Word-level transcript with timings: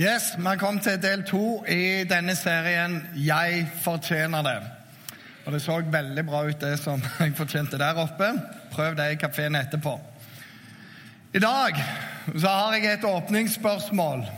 Yes, 0.00 0.32
Vi 0.38 0.56
kommet 0.56 0.82
til 0.82 1.02
del 1.02 1.22
to 1.28 1.64
i 1.68 2.04
denne 2.08 2.32
serien 2.34 3.06
'Jeg 3.14 3.68
fortjener 3.82 4.42
det'. 4.42 4.64
Og 5.46 5.52
Det 5.52 5.62
så 5.62 5.80
veldig 5.80 6.26
bra 6.26 6.46
ut, 6.46 6.60
det 6.60 6.78
som 6.78 7.02
jeg 7.20 7.36
fortjente 7.36 7.78
der 7.78 7.94
oppe. 7.94 8.32
Prøv 8.70 8.96
det 8.96 9.12
i 9.12 9.14
kafeen 9.14 9.54
etterpå. 9.54 10.00
I 11.34 11.38
dag 11.38 11.84
så 12.38 12.48
har 12.48 12.72
jeg 12.72 12.92
et 12.92 13.04
åpningsspørsmål. 13.04 14.28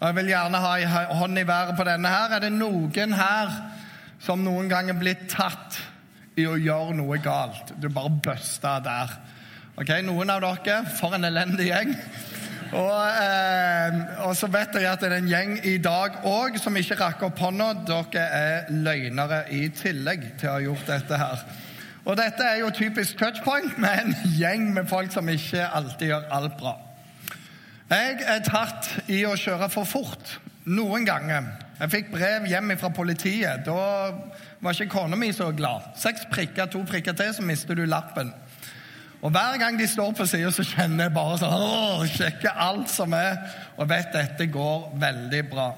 Og 0.00 0.06
Jeg 0.06 0.14
vil 0.14 0.26
gjerne 0.26 0.56
ha 0.56 0.76
en 0.78 1.16
hånd 1.16 1.38
i 1.38 1.46
været 1.46 1.76
på 1.76 1.84
denne. 1.84 2.08
her. 2.08 2.34
Er 2.34 2.38
det 2.38 2.52
noen 2.52 3.12
her 3.12 3.50
som 4.20 4.38
noen 4.38 4.68
gang 4.68 4.90
er 4.90 4.98
blitt 5.00 5.28
tatt 5.28 5.82
i 6.36 6.46
å 6.46 6.54
gjøre 6.56 6.94
noe 6.94 7.18
galt? 7.18 7.82
Du 7.82 7.88
bare 7.88 8.10
bøsta 8.22 8.78
der. 8.84 9.18
Ok, 9.76 9.88
Noen 10.02 10.30
av 10.30 10.40
dere. 10.40 10.86
For 11.00 11.14
en 11.14 11.24
elendig 11.24 11.66
gjeng. 11.66 11.96
Og, 12.74 13.00
eh, 13.08 13.98
og, 14.26 14.32
så 14.36 14.48
vet 14.50 14.74
jeg 14.74 14.88
at 14.90 15.02
det 15.02 15.10
er 15.10 15.18
en 15.20 15.28
gjeng 15.30 15.52
i 15.66 15.76
dag 15.82 16.24
òg 16.26 16.58
som 16.62 16.76
ikke 16.76 16.98
rakk 17.00 17.22
opp 17.28 17.42
hånda. 17.44 17.68
Dere 17.86 18.24
er 18.24 18.72
løgnere 18.72 19.44
i 19.54 19.68
tillegg 19.74 20.32
til 20.40 20.50
å 20.50 20.56
ha 20.56 20.64
gjort 20.64 20.90
dette 20.90 21.20
her. 21.20 21.44
Og 22.04 22.18
dette 22.20 22.44
er 22.44 22.60
jo 22.60 22.72
typisk 22.74 23.18
touchpoint 23.20 23.78
med 23.82 24.00
en 24.02 24.16
gjeng 24.38 24.72
med 24.74 24.90
folk 24.90 25.12
som 25.14 25.28
ikke 25.30 25.68
alltid 25.68 26.12
gjør 26.12 26.32
alt 26.38 26.58
bra. 26.60 26.74
Jeg 27.90 28.24
er 28.26 28.42
tatt 28.46 28.90
i 29.12 29.22
å 29.28 29.36
kjøre 29.38 29.68
for 29.70 29.86
fort 29.86 30.38
noen 30.64 31.04
ganger. 31.06 31.52
Jeg 31.78 31.90
fikk 31.92 32.12
brev 32.14 32.46
hjem 32.48 32.72
fra 32.80 32.88
politiet. 32.94 33.66
Da 33.66 33.74
var 34.62 34.76
ikke 34.76 34.94
kona 34.94 35.18
mi 35.20 35.32
så 35.36 35.50
glad. 35.52 35.90
Seks 36.00 36.24
prikker, 36.32 36.70
to 36.72 36.80
prikker 36.88 37.16
til, 37.18 37.34
så 37.34 37.44
mister 37.44 37.76
du 37.76 37.84
lappen. 37.84 38.32
Og 39.24 39.30
Hver 39.32 39.58
gang 39.58 39.78
de 39.80 39.86
står 39.88 40.10
på 40.12 40.26
sida, 40.28 40.50
så 40.52 40.62
kjenner 40.68 41.06
jeg 41.06 41.14
bare 41.14 41.36
sånn 41.40 41.52
åh, 41.56 42.02
Sjekker 42.12 42.58
alt 42.60 42.90
som 42.92 43.14
er, 43.16 43.38
og 43.80 43.88
vet 43.88 44.12
dette 44.12 44.50
går 44.52 44.90
veldig 45.00 45.44
bra. 45.48 45.70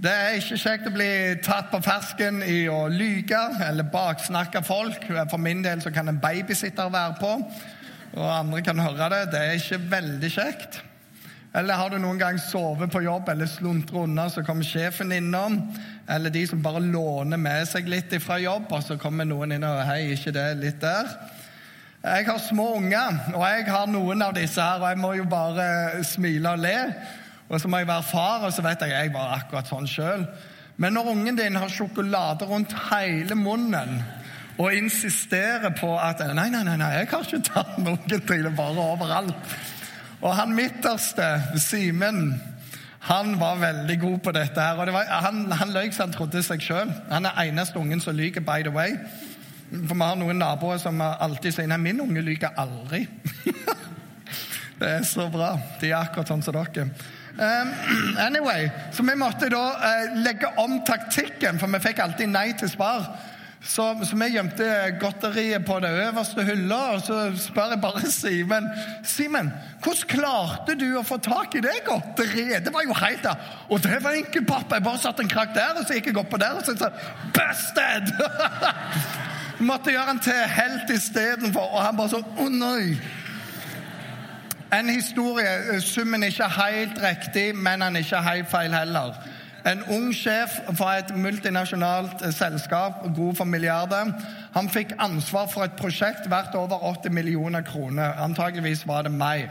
Det 0.00 0.12
er 0.16 0.38
ikke 0.38 0.56
kjekt 0.56 0.86
å 0.88 0.92
bli 0.94 1.10
tatt 1.44 1.68
på 1.68 1.82
fersken 1.84 2.40
i 2.40 2.62
å 2.72 2.86
lyge 2.88 3.40
eller 3.66 3.90
baksnakke 3.92 4.62
folk. 4.64 5.02
For 5.28 5.36
min 5.36 5.60
del 5.66 5.82
så 5.84 5.92
kan 5.92 6.08
en 6.08 6.20
babysitter 6.22 6.88
være 6.88 7.18
på, 7.20 7.34
og 8.16 8.30
andre 8.32 8.62
kan 8.64 8.80
høre 8.80 9.10
det. 9.12 9.26
Det 9.34 9.42
er 9.42 9.58
ikke 9.58 9.82
veldig 9.90 10.30
kjekt. 10.32 10.80
Eller 11.60 11.76
har 11.76 11.92
du 11.92 11.98
noen 12.00 12.22
gang 12.22 12.38
sovet 12.40 12.88
på 12.94 13.02
jobb 13.04 13.28
eller 13.28 13.50
sluntret 13.50 14.06
unna, 14.06 14.30
så 14.32 14.46
kommer 14.46 14.64
sjefen 14.64 15.12
innom? 15.12 15.58
Eller 16.08 16.32
de 16.32 16.46
som 16.48 16.62
bare 16.64 16.80
låner 16.80 17.36
med 17.36 17.68
seg 17.68 17.90
litt 17.90 18.14
fra 18.24 18.40
jobb, 18.40 18.70
og 18.72 18.86
så 18.86 18.96
kommer 18.96 19.28
noen 19.28 19.58
inn 19.58 19.68
og 19.68 19.84
'Hei, 19.84 20.14
ikke 20.14 20.32
det 20.32 20.48
litt 20.62 20.80
der?' 20.80 21.12
Jeg 22.04 22.24
har 22.26 22.38
små 22.38 22.74
unger, 22.78 23.16
og 23.34 23.42
jeg 23.44 23.64
har 23.68 23.90
noen 23.92 24.22
av 24.24 24.30
disse 24.32 24.62
her, 24.62 24.80
og 24.80 24.88
jeg 24.88 24.98
må 25.02 25.10
jo 25.18 25.26
bare 25.28 26.00
smile 26.08 26.54
og 26.54 26.62
le. 26.62 26.76
Og 27.50 27.60
så 27.60 27.68
må 27.68 27.82
jeg 27.82 27.90
være 27.90 28.06
far, 28.08 28.46
og 28.46 28.54
så 28.56 28.64
vet 28.64 28.80
jeg 28.86 28.94
jeg 28.94 29.12
var 29.12 29.34
akkurat 29.36 29.68
sånn 29.68 29.88
sjøl. 29.90 30.24
Men 30.80 30.96
når 30.96 31.10
ungen 31.12 31.36
din 31.36 31.58
har 31.60 31.68
sjokolade 31.68 32.48
rundt 32.48 32.72
hele 32.86 33.36
munnen 33.36 33.98
og 34.56 34.72
insisterer 34.72 35.74
på 35.76 35.92
at 36.00 36.22
Nei, 36.32 36.48
nei, 36.48 36.62
nei, 36.64 36.78
nei 36.80 36.88
jeg 36.94 37.10
har 37.10 37.26
ikke 37.26 37.42
tatt 37.44 37.76
noen 37.84 38.00
til 38.08 38.46
det 38.48 38.54
bare 38.56 38.80
overalt. 38.80 39.56
Og 40.24 40.32
han 40.36 40.56
midterste, 40.56 41.26
Simen, 41.60 42.40
han 43.10 43.36
var 43.40 43.60
veldig 43.60 43.98
god 44.00 44.18
på 44.24 44.32
dette. 44.32 44.60
her, 44.60 44.80
og 44.80 44.92
var, 44.92 45.04
Han, 45.04 45.52
han 45.52 45.76
løy 45.76 45.92
så 45.92 46.06
han 46.06 46.16
trodde 46.16 46.40
seg 46.42 46.64
sjøl. 46.64 46.92
Han 47.12 47.28
er 47.28 47.44
eneste 47.44 47.76
ungen 47.78 48.00
som 48.00 48.16
lyver, 48.16 48.40
by 48.40 48.64
the 48.64 48.72
way. 48.72 48.96
For 49.70 49.94
vi 49.94 50.02
har 50.02 50.18
noen 50.18 50.40
naboer 50.42 50.80
som 50.82 50.98
alltid 51.00 51.54
sier 51.54 51.70
nei, 51.70 51.78
min 51.78 52.02
unge 52.02 52.24
lyver 52.26 52.56
aldri. 52.58 53.04
det 54.80 54.92
er 54.98 55.06
så 55.06 55.28
bra. 55.30 55.54
De 55.80 55.92
er 55.92 56.00
akkurat 56.00 56.30
sånn 56.32 56.42
som 56.42 56.56
dere. 56.58 56.90
Anyway, 58.26 58.70
Så 58.92 59.02
vi 59.02 59.14
måtte 59.16 59.48
da 59.48 59.66
uh, 59.78 60.16
legge 60.24 60.50
om 60.60 60.80
taktikken, 60.84 61.60
for 61.60 61.72
vi 61.72 61.80
fikk 61.80 62.02
alltid 62.04 62.32
nei 62.32 62.50
til 62.58 62.68
svar. 62.68 63.06
Så, 63.60 63.84
så, 64.08 64.16
vi 64.16 64.30
gjemte 64.32 64.66
godteriet 65.00 65.66
på 65.68 65.76
det 65.84 65.90
øverste 66.06 66.44
hylla, 66.48 66.78
og 66.94 67.02
så 67.04 67.18
spør 67.36 67.74
jeg 67.74 67.80
bare 67.82 68.12
Simen 68.20 68.68
Simen, 69.04 69.50
hvordan 69.84 70.08
klarte 70.08 70.76
du 70.80 70.86
å 70.96 71.04
få 71.04 71.20
tak 71.20 71.58
i 71.58 71.64
det 71.64 71.82
godteriet? 71.86 72.64
Det 72.64 72.72
var 72.72 72.88
jo 72.88 72.96
helt 73.02 73.24
da. 73.24 73.36
Og 73.68 73.82
det 73.84 74.00
var 74.02 74.16
enkelt, 74.16 74.48
pappa. 74.48 74.80
Jeg 74.80 74.88
bare 74.88 75.02
satte 75.04 75.26
en 75.26 75.32
krakk 75.32 75.52
der, 75.56 75.76
og 75.76 75.84
så 75.84 75.98
gikk 75.98 76.08
jeg 76.10 76.22
opp 76.22 76.32
på 76.32 76.40
der, 76.40 76.56
og 76.56 76.64
så 76.64 76.76
sa 76.80 76.92
Busted! 77.36 78.16
Måtte 79.60 79.92
gjøre 79.92 80.08
han 80.08 80.20
til 80.24 80.38
helt 80.56 80.90
istedenfor. 80.94 81.66
Og 81.74 81.82
han 81.84 81.98
bare 81.98 82.14
sånn 82.14 82.38
Å, 82.40 82.48
nei! 82.48 82.96
En 84.72 84.88
historie. 84.88 85.80
Summen 85.82 86.22
er 86.22 86.32
ikke 86.32 86.48
helt 86.54 87.00
riktig, 87.02 87.50
men 87.58 87.82
han 87.82 87.98
er 87.98 88.06
ikke 88.06 88.22
helt 88.24 88.50
feil 88.52 88.74
heller. 88.74 89.16
En 89.66 89.82
ung 89.92 90.06
sjef 90.16 90.54
fra 90.78 90.94
et 91.00 91.10
multinasjonalt 91.12 92.22
selskap, 92.32 93.02
god 93.16 93.34
for 93.36 93.48
milliarder, 93.50 94.14
han 94.54 94.70
fikk 94.72 94.94
ansvar 95.02 95.50
for 95.52 95.66
et 95.66 95.74
prosjekt 95.76 96.30
verdt 96.32 96.56
over 96.56 96.80
80 96.94 97.12
millioner 97.12 97.66
kroner. 97.66 98.14
Antageligvis 98.24 98.86
var 98.88 99.04
det 99.04 99.12
mer. 99.12 99.50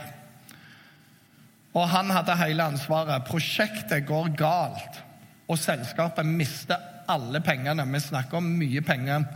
Og 1.78 1.86
han 1.92 2.10
hadde 2.10 2.40
hele 2.40 2.66
ansvaret. 2.72 3.28
Prosjektet 3.28 4.08
går 4.10 4.34
galt, 4.40 5.04
og 5.48 5.62
selskapet 5.62 6.26
mister 6.26 6.82
alle 7.10 7.42
pengene. 7.46 7.86
Vi 7.94 8.02
snakker 8.08 8.42
om 8.42 8.50
mye 8.58 8.82
penger. 8.82 9.28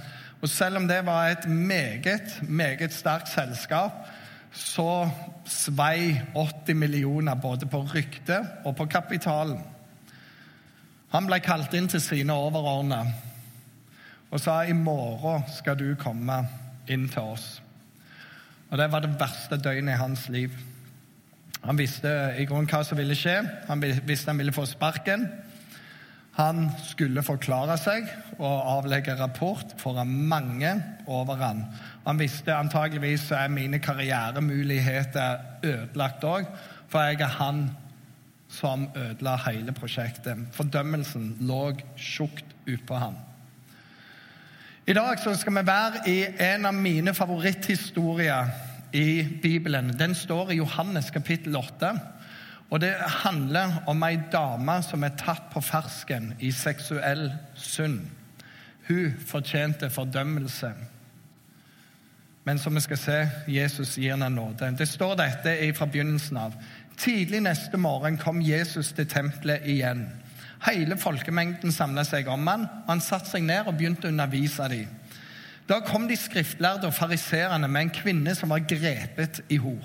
Og 0.43 0.49
selv 0.51 0.77
om 0.77 0.87
det 0.87 1.05
var 1.05 1.29
et 1.31 1.45
meget, 1.49 2.41
meget 2.41 2.93
sterkt 2.93 3.29
selskap, 3.31 3.91
så 4.51 5.09
svei 5.45 6.19
80 6.35 6.75
millioner 6.75 7.35
både 7.35 7.65
på 7.65 7.79
ryktet 7.95 8.49
og 8.65 8.75
på 8.75 8.85
kapitalen. 8.85 9.61
Han 11.15 11.29
ble 11.29 11.39
kalt 11.39 11.73
inn 11.73 11.87
til 11.87 12.01
sine 12.03 12.35
overordna 12.35 13.05
og 14.33 14.41
sa 14.41 14.63
i 14.65 14.73
morgen 14.73 15.45
skal 15.53 15.77
du 15.79 15.93
komme 15.95 16.41
inn 16.89 17.07
til 17.09 17.21
oss. 17.21 17.61
Og 18.69 18.77
Det 18.77 18.91
var 18.91 18.99
det 18.99 19.15
verste 19.19 19.57
døgnet 19.57 19.93
i 19.93 20.01
hans 20.01 20.29
liv. 20.29 20.51
Han 21.63 21.77
visste 21.77 22.35
i 22.37 22.45
grunnen 22.45 22.67
hva 22.67 22.83
som 22.83 22.97
ville 22.97 23.15
skje. 23.15 23.37
Han 23.67 23.81
visste 23.81 24.31
han 24.31 24.37
ville 24.41 24.51
få 24.53 24.65
sparken. 24.65 25.27
Han 26.33 26.65
skulle 26.81 27.21
forklare 27.21 27.75
seg 27.77 28.07
og 28.39 28.69
avlegge 28.79 29.13
rapport 29.19 29.75
foran 29.77 30.09
mange 30.09 30.71
over 31.05 31.37
han. 31.37 31.59
Han 32.07 32.17
visste 32.17 32.55
antageligvis 32.55 33.27
er 33.37 33.53
mine 33.53 33.77
karrieremuligheter 33.79 35.61
ødelagt 35.61 36.25
òg, 36.25 36.49
for 36.89 37.05
jeg 37.05 37.21
er 37.21 37.37
han 37.37 37.67
som 38.53 38.87
ødela 38.97 39.35
hele 39.45 39.73
prosjektet. 39.77 40.47
Fordømmelsen 40.57 41.35
lå 41.45 41.75
tjukt 41.97 42.49
utpå 42.65 42.97
han. 42.97 43.15
I 44.87 44.93
dag 44.93 45.21
skal 45.21 45.55
vi 45.55 45.65
være 45.69 46.01
i 46.09 46.17
en 46.51 46.65
av 46.65 46.73
mine 46.75 47.13
favoritthistorier 47.13 48.49
i 48.93 49.23
Bibelen. 49.41 49.93
Den 49.99 50.15
står 50.15 50.51
i 50.51 50.57
Johannes 50.59 51.11
kapittel 51.13 51.55
8. 51.55 51.93
Og 52.73 52.81
det 52.81 52.95
handler 52.97 53.83
om 53.87 54.01
ei 54.07 54.15
dame 54.33 54.79
som 54.81 55.03
er 55.05 55.13
tatt 55.19 55.51
på 55.53 55.61
fersken 55.61 56.31
i 56.41 56.49
seksuell 56.51 57.27
synd. 57.53 57.99
Hun 58.87 59.13
fortjente 59.29 59.91
fordømmelse. 59.93 60.71
Men 62.43 62.59
som 62.59 62.75
vi 62.75 62.81
skal 62.83 62.97
se, 62.99 63.19
Jesus 63.47 63.93
gir 63.95 64.15
henne 64.15 64.31
nåde. 64.33 64.71
Det 64.77 64.89
står 64.89 65.15
dette 65.21 65.53
fra 65.77 65.85
begynnelsen 65.85 66.41
av. 66.41 66.57
Tidlig 66.97 67.43
neste 67.45 67.77
morgen 67.77 68.17
kom 68.17 68.41
Jesus 68.41 68.91
til 68.97 69.07
tempelet 69.07 69.69
igjen. 69.69 70.07
Hele 70.65 70.97
folkemengden 70.97 71.71
samla 71.71 72.03
seg 72.07 72.27
om 72.31 72.47
han, 72.47 72.65
og 72.83 72.89
han 72.89 73.03
satte 73.03 73.29
seg 73.29 73.45
ned 73.45 73.67
og 73.67 73.77
begynte 73.77 74.09
å 74.09 74.13
undervise 74.15 74.67
dem. 74.71 74.89
Da 75.69 75.77
kom 75.85 76.09
de 76.09 76.17
skriftlærde 76.19 76.89
og 76.89 76.95
fariserende 76.97 77.69
med 77.71 77.85
en 77.85 77.95
kvinne 78.01 78.33
som 78.35 78.51
var 78.51 78.65
grepet 78.67 79.43
i 79.53 79.61
hor. 79.61 79.83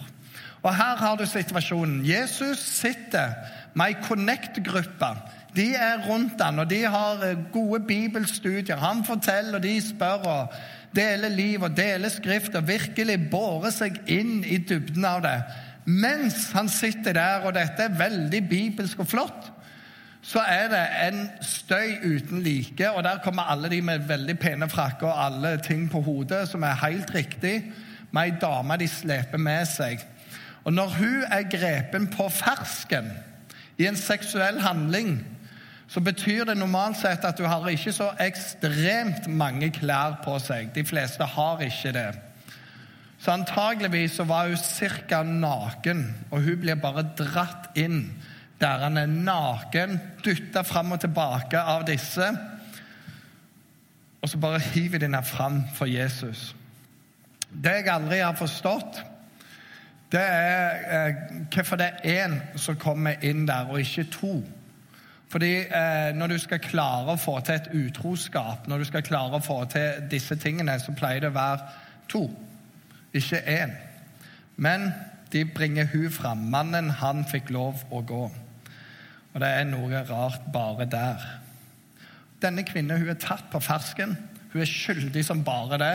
Og 0.62 0.75
her 0.75 0.97
har 0.97 1.16
du 1.16 1.26
situasjonen. 1.26 2.00
Jesus 2.06 2.59
sitter 2.59 3.37
med 3.75 3.93
ei 3.93 3.99
Connect-gruppe. 4.03 5.12
De 5.57 5.68
er 5.74 6.03
rundt 6.09 6.42
han, 6.42 6.59
og 6.59 6.71
de 6.71 6.83
har 6.84 7.22
eh, 7.24 7.39
gode 7.53 7.80
bibelstudier. 7.86 8.77
Han 8.77 9.04
forteller, 9.04 9.57
og 9.57 9.62
de 9.62 9.80
spør 9.83 10.27
og 10.28 10.53
deler 10.97 11.28
liv 11.28 11.62
og 11.62 11.77
deler 11.77 12.09
skrift 12.12 12.54
og 12.57 12.68
virkelig 12.68 13.18
borer 13.30 13.72
seg 13.74 14.01
inn 14.10 14.42
i 14.45 14.59
dybden 14.59 15.04
av 15.09 15.22
det. 15.24 15.39
Mens 15.89 16.51
han 16.53 16.68
sitter 16.68 17.16
der, 17.16 17.47
og 17.47 17.54
dette 17.57 17.86
er 17.86 17.97
veldig 17.97 18.42
bibelsk 18.48 19.01
og 19.04 19.09
flott, 19.09 19.53
så 20.22 20.42
er 20.45 20.66
det 20.68 20.84
en 21.07 21.21
støy 21.41 22.03
uten 22.04 22.42
like. 22.45 22.91
Og 22.91 23.04
der 23.07 23.22
kommer 23.24 23.48
alle 23.48 23.71
de 23.72 23.80
med 23.83 24.04
veldig 24.09 24.36
pene 24.39 24.68
frakker 24.68 25.09
og 25.09 25.24
alle 25.24 25.57
ting 25.65 25.86
på 25.91 26.03
hodet, 26.04 26.48
som 26.48 26.62
er 26.62 26.83
helt 26.84 27.15
riktig, 27.15 27.62
med 28.10 28.22
ei 28.22 28.36
dame 28.41 28.77
de 28.80 28.89
sleper 28.89 29.41
med 29.41 29.65
seg. 29.68 30.04
Og 30.68 30.72
når 30.72 30.88
hun 30.98 31.22
er 31.32 31.47
grepen 31.48 32.10
på 32.12 32.26
fersken 32.28 33.06
i 33.80 33.86
en 33.88 33.97
seksuell 33.97 34.60
handling, 34.60 35.15
så 35.88 36.03
betyr 36.04 36.44
det 36.44 36.59
normalt 36.60 36.98
sett 37.00 37.24
at 37.24 37.41
hun 37.41 37.48
har 37.48 37.65
ikke 37.72 37.94
så 37.97 38.10
ekstremt 38.20 39.30
mange 39.32 39.70
klær 39.72 40.18
på 40.20 40.36
seg. 40.44 40.68
De 40.74 40.84
fleste 40.84 41.24
har 41.24 41.65
ikke 41.65 41.94
det. 41.97 42.10
Så 43.16 43.32
antageligvis 43.32 44.20
så 44.20 44.28
var 44.28 44.53
hun 44.53 45.00
ca. 45.09 45.22
naken, 45.22 46.04
og 46.30 46.42
hun 46.42 46.60
blir 46.60 46.76
bare 46.76 47.09
dratt 47.16 47.72
inn 47.74 48.03
der 48.60 48.84
han 48.84 49.00
er 49.00 49.06
naken, 49.09 50.00
dytta 50.24 50.66
fram 50.68 50.92
og 50.92 51.00
tilbake 51.00 51.60
av 51.64 51.88
disse. 51.88 52.28
Og 54.21 54.28
så 54.28 54.38
bare 54.38 54.60
hiver 54.60 54.98
de 54.98 55.09
henne 55.09 55.24
fram 55.24 55.62
for 55.74 55.88
Jesus. 55.88 56.50
Det 57.48 57.72
jeg 57.72 57.88
aldri 57.88 58.18
har 58.21 58.36
forstått, 58.36 59.06
det 60.13 60.21
er 60.21 61.09
eh, 61.09 61.15
hvorfor 61.53 61.77
det 61.77 61.91
er 62.03 62.25
én 62.25 62.39
som 62.57 62.77
kommer 62.77 63.19
inn 63.22 63.47
der, 63.49 63.69
og 63.69 63.81
ikke 63.81 64.05
to. 64.13 64.43
Fordi 65.28 65.53
eh, 65.57 66.15
når 66.16 66.27
du 66.27 66.39
skal 66.41 66.63
klare 66.65 67.13
å 67.13 67.21
få 67.21 67.37
til 67.45 67.59
et 67.59 67.69
utroskap, 67.77 68.69
når 68.69 68.78
du 68.78 68.89
skal 68.89 69.05
klare 69.05 69.37
å 69.37 69.45
få 69.45 69.59
til 69.69 70.07
disse 70.10 70.37
tingene, 70.41 70.78
så 70.81 70.95
pleier 70.97 71.27
det 71.27 71.33
å 71.33 71.37
være 71.37 71.66
to, 72.09 72.25
ikke 73.13 73.43
én. 73.45 73.75
Men 74.57 74.89
de 75.33 75.45
bringer 75.45 75.91
hun 75.93 76.09
fram. 76.13 76.47
Mannen, 76.49 76.89
han 76.91 77.27
fikk 77.28 77.53
lov 77.53 77.84
å 77.93 78.01
gå. 78.01 78.22
Og 79.34 79.43
det 79.43 79.51
er 79.59 79.69
noe 79.69 80.01
rart 80.09 80.49
bare 80.53 80.89
der. 80.89 81.27
Denne 82.41 82.65
kvinnen 82.65 83.03
hun 83.03 83.13
er 83.13 83.21
tatt 83.21 83.51
på 83.53 83.60
fersken. 83.60 84.16
Hun 84.55 84.65
er 84.65 84.71
skyldig 84.71 85.25
som 85.27 85.45
bare 85.45 85.78
det. 85.83 85.95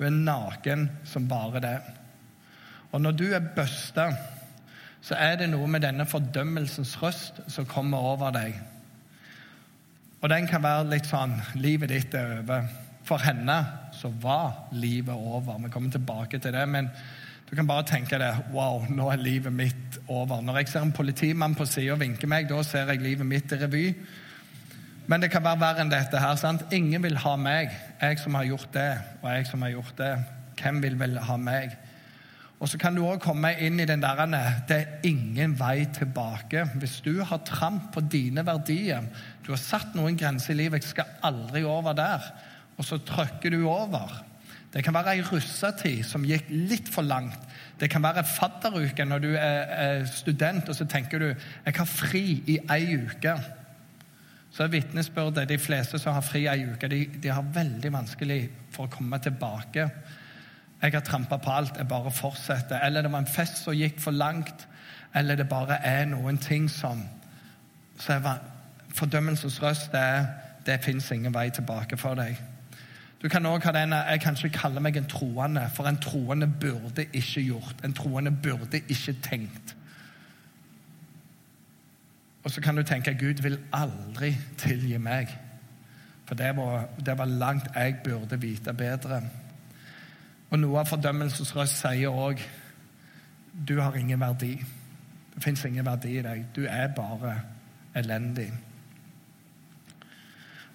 Hun 0.00 0.08
er 0.08 0.18
naken 0.26 0.88
som 1.06 1.28
bare 1.30 1.62
det. 1.62 1.76
Og 2.92 3.00
når 3.02 3.16
du 3.18 3.26
er 3.34 3.52
busta, 3.56 4.10
så 5.06 5.18
er 5.18 5.36
det 5.40 5.50
noe 5.52 5.68
med 5.70 5.84
denne 5.84 6.06
fordømmelsens 6.08 6.96
røst 7.02 7.42
som 7.52 7.68
kommer 7.68 7.98
over 8.14 8.32
deg. 8.34 8.56
Og 10.22 10.30
den 10.32 10.48
kan 10.50 10.64
være 10.64 10.88
litt 10.90 11.06
sånn 11.06 11.36
Livet 11.60 11.92
ditt 11.92 12.14
er 12.18 12.40
over. 12.40 12.66
For 13.06 13.22
henne 13.22 13.60
så 13.94 14.10
var 14.22 14.66
livet 14.74 15.14
over. 15.14 15.60
Vi 15.62 15.70
kommer 15.70 15.92
tilbake 15.94 16.40
til 16.42 16.56
det. 16.56 16.64
Men 16.68 16.88
du 17.46 17.54
kan 17.54 17.68
bare 17.68 17.86
tenke 17.86 18.18
deg 18.18 18.50
Wow, 18.54 18.88
nå 18.90 19.10
er 19.12 19.22
livet 19.22 19.54
mitt 19.54 20.00
over. 20.08 20.40
Når 20.42 20.62
jeg 20.62 20.72
ser 20.72 20.86
en 20.88 20.96
politimann 20.96 21.54
på 21.54 21.68
sida 21.70 21.94
og 21.94 22.02
vinker 22.02 22.30
meg, 22.30 22.48
da 22.50 22.62
ser 22.66 22.90
jeg 22.90 23.04
livet 23.04 23.28
mitt 23.28 23.52
i 23.54 23.60
revy. 23.60 23.84
Men 25.06 25.22
det 25.22 25.30
kan 25.30 25.44
være 25.44 25.62
verre 25.62 25.84
enn 25.84 25.92
dette. 25.92 26.18
her, 26.18 26.34
sant? 26.40 26.66
Ingen 26.74 27.04
vil 27.04 27.20
ha 27.22 27.36
meg. 27.38 27.70
Jeg 28.00 28.18
som 28.18 28.34
har 28.34 28.48
gjort 28.48 28.72
det, 28.74 28.90
og 29.22 29.30
jeg 29.30 29.46
som 29.46 29.62
har 29.62 29.70
gjort 29.76 29.98
det. 30.00 30.14
Hvem 30.58 30.82
vil 30.82 30.98
vel 30.98 31.18
ha 31.22 31.36
meg? 31.38 31.76
Og 32.56 32.70
så 32.72 32.78
kan 32.80 32.96
du 32.96 33.02
òg 33.04 33.20
komme 33.20 33.50
inn 33.60 33.80
i 33.80 33.86
den 33.88 34.00
der 34.00 34.22
Det 34.68 34.76
er 34.76 34.86
ingen 35.04 35.58
vei 35.58 35.86
tilbake. 35.92 36.64
Hvis 36.80 37.00
du 37.04 37.22
har 37.22 37.44
tramp 37.44 37.92
på 37.92 38.00
dine 38.00 38.46
verdier, 38.46 39.02
du 39.46 39.52
har 39.52 39.60
satt 39.60 39.94
noen 39.94 40.16
grenser 40.16 40.54
i 40.54 40.56
livet 40.56 40.82
'Jeg 40.82 40.90
skal 40.90 41.04
aldri 41.22 41.64
over 41.64 41.92
der', 41.92 42.32
og 42.78 42.84
så 42.84 42.98
trykker 42.98 43.50
du 43.50 43.68
over. 43.68 44.24
Det 44.72 44.84
kan 44.84 44.94
være 44.94 45.14
ei 45.16 45.22
russetid 45.22 46.04
som 46.04 46.24
gikk 46.24 46.44
litt 46.48 46.88
for 46.88 47.02
langt. 47.02 47.38
Det 47.80 47.90
kan 47.90 48.02
være 48.02 48.24
fadderuke 48.24 49.04
når 49.04 49.18
du 49.18 49.34
er 49.34 50.04
student 50.04 50.68
og 50.68 50.74
så 50.74 50.84
tenker 50.84 51.18
du 51.18 51.34
'Jeg 51.66 51.74
har 51.76 51.84
fri 51.84 52.42
i 52.46 52.58
ei 52.70 52.96
uke' 52.96 53.40
så 54.56 54.64
er 54.64 54.72
vitnesbyrdet 54.72 55.48
de 55.48 55.58
fleste 55.58 55.98
som 55.98 56.14
har 56.16 56.24
fri 56.24 56.46
ei 56.48 56.64
uke, 56.64 56.88
de, 56.88 57.02
de, 57.22 57.28
har 57.28 57.44
veldig 57.52 57.90
vanskelig 57.92 58.38
for 58.72 58.86
å 58.86 58.92
komme 58.94 59.18
tilbake. 59.20 59.84
Jeg 60.82 60.92
har 60.92 61.00
trampa 61.00 61.36
på 61.36 61.50
alt, 61.50 61.76
jeg 61.76 61.88
bare 61.88 62.10
fortsetter. 62.10 62.80
Eller 62.80 63.02
det 63.02 63.12
var 63.12 63.18
en 63.18 63.26
fest 63.26 63.62
som 63.64 63.74
gikk 63.74 64.00
for 64.00 64.10
langt. 64.10 64.68
Eller 65.14 65.36
det 65.36 65.48
bare 65.48 65.78
er 65.84 66.04
noen 66.04 66.38
ting 66.38 66.70
som 66.70 67.02
så 67.98 68.12
er 68.12 68.38
Fordømmelsens 68.96 69.62
røst 69.62 69.94
er 69.94 70.26
det 70.66 70.80
fins 70.84 71.10
ingen 71.12 71.34
vei 71.34 71.50
tilbake 71.50 71.96
for 72.00 72.16
deg. 72.16 72.36
Du 73.22 73.28
kan 73.28 73.46
også 73.46 73.68
ha 73.68 73.72
denne, 73.72 73.96
Jeg 73.96 74.20
kan 74.20 74.36
ikke 74.36 74.58
kalle 74.58 74.80
meg 74.80 74.96
en 74.96 75.08
troende, 75.08 75.70
for 75.74 75.88
en 75.88 75.96
troende 75.96 76.46
burde 76.46 77.04
ikke 77.12 77.42
gjort. 77.42 77.84
En 77.84 77.92
troende 77.92 78.30
burde 78.30 78.80
ikke 78.88 79.16
tenkt. 79.22 79.76
Og 82.44 82.50
så 82.50 82.60
kan 82.60 82.76
du 82.76 82.82
tenke 82.82 83.14
Gud 83.14 83.42
vil 83.42 83.58
aldri 83.72 84.36
tilgi 84.58 84.98
meg. 84.98 85.28
For 86.26 86.34
det 86.34 86.56
var, 86.56 86.88
det 87.06 87.18
var 87.18 87.24
langt 87.24 87.68
jeg 87.74 87.96
burde 88.04 88.40
vite 88.40 88.72
bedre. 88.74 89.22
Og 90.50 90.60
noe 90.62 90.80
av 90.80 90.90
fordømmelsens 90.90 91.54
røst 91.56 91.80
sier 91.82 92.12
òg 92.12 92.42
du 93.56 93.78
har 93.80 93.96
ingen 93.96 94.20
verdi. 94.20 94.52
Det 95.34 95.42
fins 95.42 95.64
ingen 95.64 95.86
verdi 95.86 96.18
i 96.18 96.24
deg. 96.24 96.44
Du 96.52 96.66
er 96.68 96.92
bare 96.96 97.38
elendig. 97.96 98.50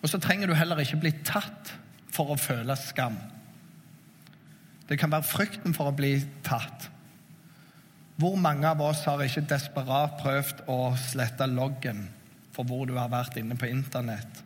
Og 0.01 0.09
så 0.09 0.17
trenger 0.17 0.49
du 0.49 0.57
heller 0.57 0.81
ikke 0.81 0.99
bli 1.03 1.11
tatt 1.25 1.75
for 2.11 2.33
å 2.33 2.39
føle 2.41 2.75
skam. 2.79 3.19
Det 4.89 4.97
kan 4.99 5.13
være 5.13 5.29
frykten 5.29 5.77
for 5.77 5.91
å 5.91 5.95
bli 5.95 6.15
tatt. 6.43 6.89
Hvor 8.21 8.35
mange 8.37 8.67
av 8.67 8.81
oss 8.83 9.05
har 9.07 9.21
ikke 9.23 9.45
desperat 9.49 10.17
prøvd 10.21 10.65
å 10.69 10.79
slette 10.99 11.47
loggen 11.49 12.03
for 12.51 12.67
hvor 12.67 12.89
du 12.89 12.97
har 12.97 13.13
vært 13.13 13.37
inne 13.39 13.55
på 13.57 13.69
Internett? 13.71 14.41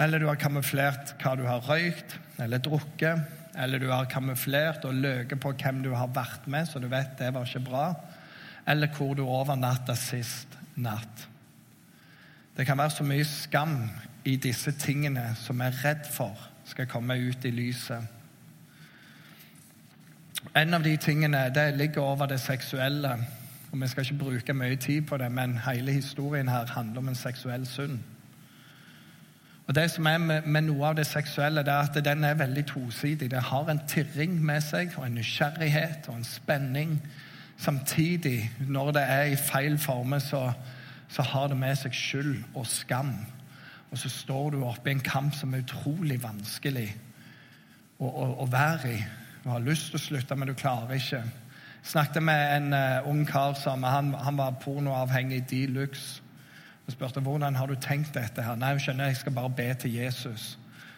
Eller 0.00 0.20
du 0.20 0.26
har 0.30 0.40
kamuflert 0.40 1.14
hva 1.20 1.34
du 1.36 1.44
har 1.44 1.64
røykt 1.66 2.16
eller 2.40 2.62
drukket. 2.64 3.26
Eller 3.60 3.82
du 3.82 3.90
har 3.90 4.06
kamuflert 4.08 4.84
og 4.88 4.94
løyet 4.94 5.34
på 5.42 5.52
hvem 5.52 5.82
du 5.84 5.90
har 5.92 6.12
vært 6.14 6.46
med, 6.48 6.68
så 6.68 6.80
du 6.80 6.86
vet 6.88 7.18
det 7.18 7.32
var 7.34 7.48
ikke 7.48 7.66
bra. 7.66 7.86
Eller 8.68 8.92
hvor 8.94 9.16
du 9.18 9.24
overnatta 9.26 9.96
sist 9.98 10.54
natt. 10.80 11.26
Det 12.56 12.66
kan 12.66 12.78
være 12.78 12.94
så 12.94 13.04
mye 13.06 13.26
skam 13.26 13.76
i 14.24 14.36
disse 14.36 14.72
tingene 14.78 15.32
som 15.40 15.60
vi 15.60 15.68
er 15.68 15.82
redd 15.84 16.08
for 16.12 16.48
skal 16.70 16.88
komme 16.88 17.16
ut 17.18 17.44
i 17.44 17.52
lyset. 17.54 18.16
En 20.56 20.74
av 20.74 20.84
de 20.84 20.94
tingene 20.96 21.42
det 21.54 21.66
ligger 21.76 22.02
over 22.02 22.30
det 22.30 22.40
seksuelle. 22.40 23.12
og 23.72 23.80
Vi 23.80 23.88
skal 23.88 24.04
ikke 24.04 24.24
bruke 24.24 24.54
mye 24.54 24.76
tid 24.76 25.02
på 25.02 25.16
det, 25.16 25.32
men 25.32 25.58
hele 25.66 25.92
historien 25.92 26.48
her 26.48 26.66
handler 26.66 26.98
om 26.98 27.08
en 27.08 27.14
seksuell 27.14 27.66
synd. 27.66 27.98
Og 29.70 29.74
Det 29.74 29.90
som 29.90 30.06
er 30.06 30.18
med, 30.18 30.42
med, 30.42 30.64
noe 30.66 30.88
av 30.88 30.96
det 30.98 31.04
seksuelle, 31.06 31.62
det 31.62 31.70
er 31.70 31.86
at 31.86 31.98
den 32.04 32.24
er 32.26 32.34
veldig 32.34 32.64
tosidig. 32.66 33.28
Det 33.30 33.42
har 33.52 33.68
en 33.70 33.80
tirring 33.86 34.32
med 34.42 34.64
seg, 34.66 34.96
og 34.98 35.04
en 35.06 35.14
nysgjerrighet 35.14 36.08
og 36.10 36.16
en 36.16 36.24
spenning. 36.26 36.96
Samtidig, 37.56 38.50
når 38.66 38.90
det 38.96 39.02
er 39.02 39.22
i 39.30 39.36
feil 39.38 39.76
former, 39.78 40.18
så, 40.18 40.40
så 41.08 41.22
har 41.22 41.46
det 41.52 41.58
med 41.60 41.78
seg 41.78 41.94
skyld 41.94 42.32
og 42.54 42.66
skam. 42.66 43.12
Og 43.92 43.98
så 43.98 44.10
står 44.10 44.50
du 44.56 44.64
oppe 44.64 44.90
i 44.90 44.96
en 44.96 45.04
kamp 45.06 45.38
som 45.38 45.54
er 45.54 45.62
utrolig 45.62 46.18
vanskelig 46.22 46.88
å, 48.00 48.08
å, 48.08 48.26
å 48.42 48.48
være 48.50 48.90
i. 48.90 48.98
Du 49.44 49.52
har 49.52 49.62
lyst 49.62 49.92
til 49.92 50.00
å 50.00 50.02
slutte, 50.08 50.34
men 50.34 50.50
du 50.50 50.56
klarer 50.58 50.98
ikke. 50.98 51.22
Jeg 51.22 51.92
snakket 51.92 52.26
med 52.26 52.56
en 52.56 52.74
uh, 52.74 53.06
ung 53.12 53.22
kar 53.22 53.54
som 53.54 53.86
han, 53.86 54.10
han 54.18 54.42
var 54.42 54.58
pornoavhengig 54.66 55.44
de 55.54 55.62
luxe. 55.78 56.19
Jeg 56.90 56.96
spurte 56.96 57.20
hvordan 57.22 57.54
har 57.54 57.68
du 57.70 57.76
tenkt 57.78 58.16
dette. 58.18 58.42
her? 58.42 58.56
Nei, 58.58 58.72
skjønner, 58.82 59.12
jeg 59.12 59.20
skal 59.20 59.34
bare 59.36 59.50
be 59.54 59.68
til 59.78 59.92
Jesus, 59.94 60.56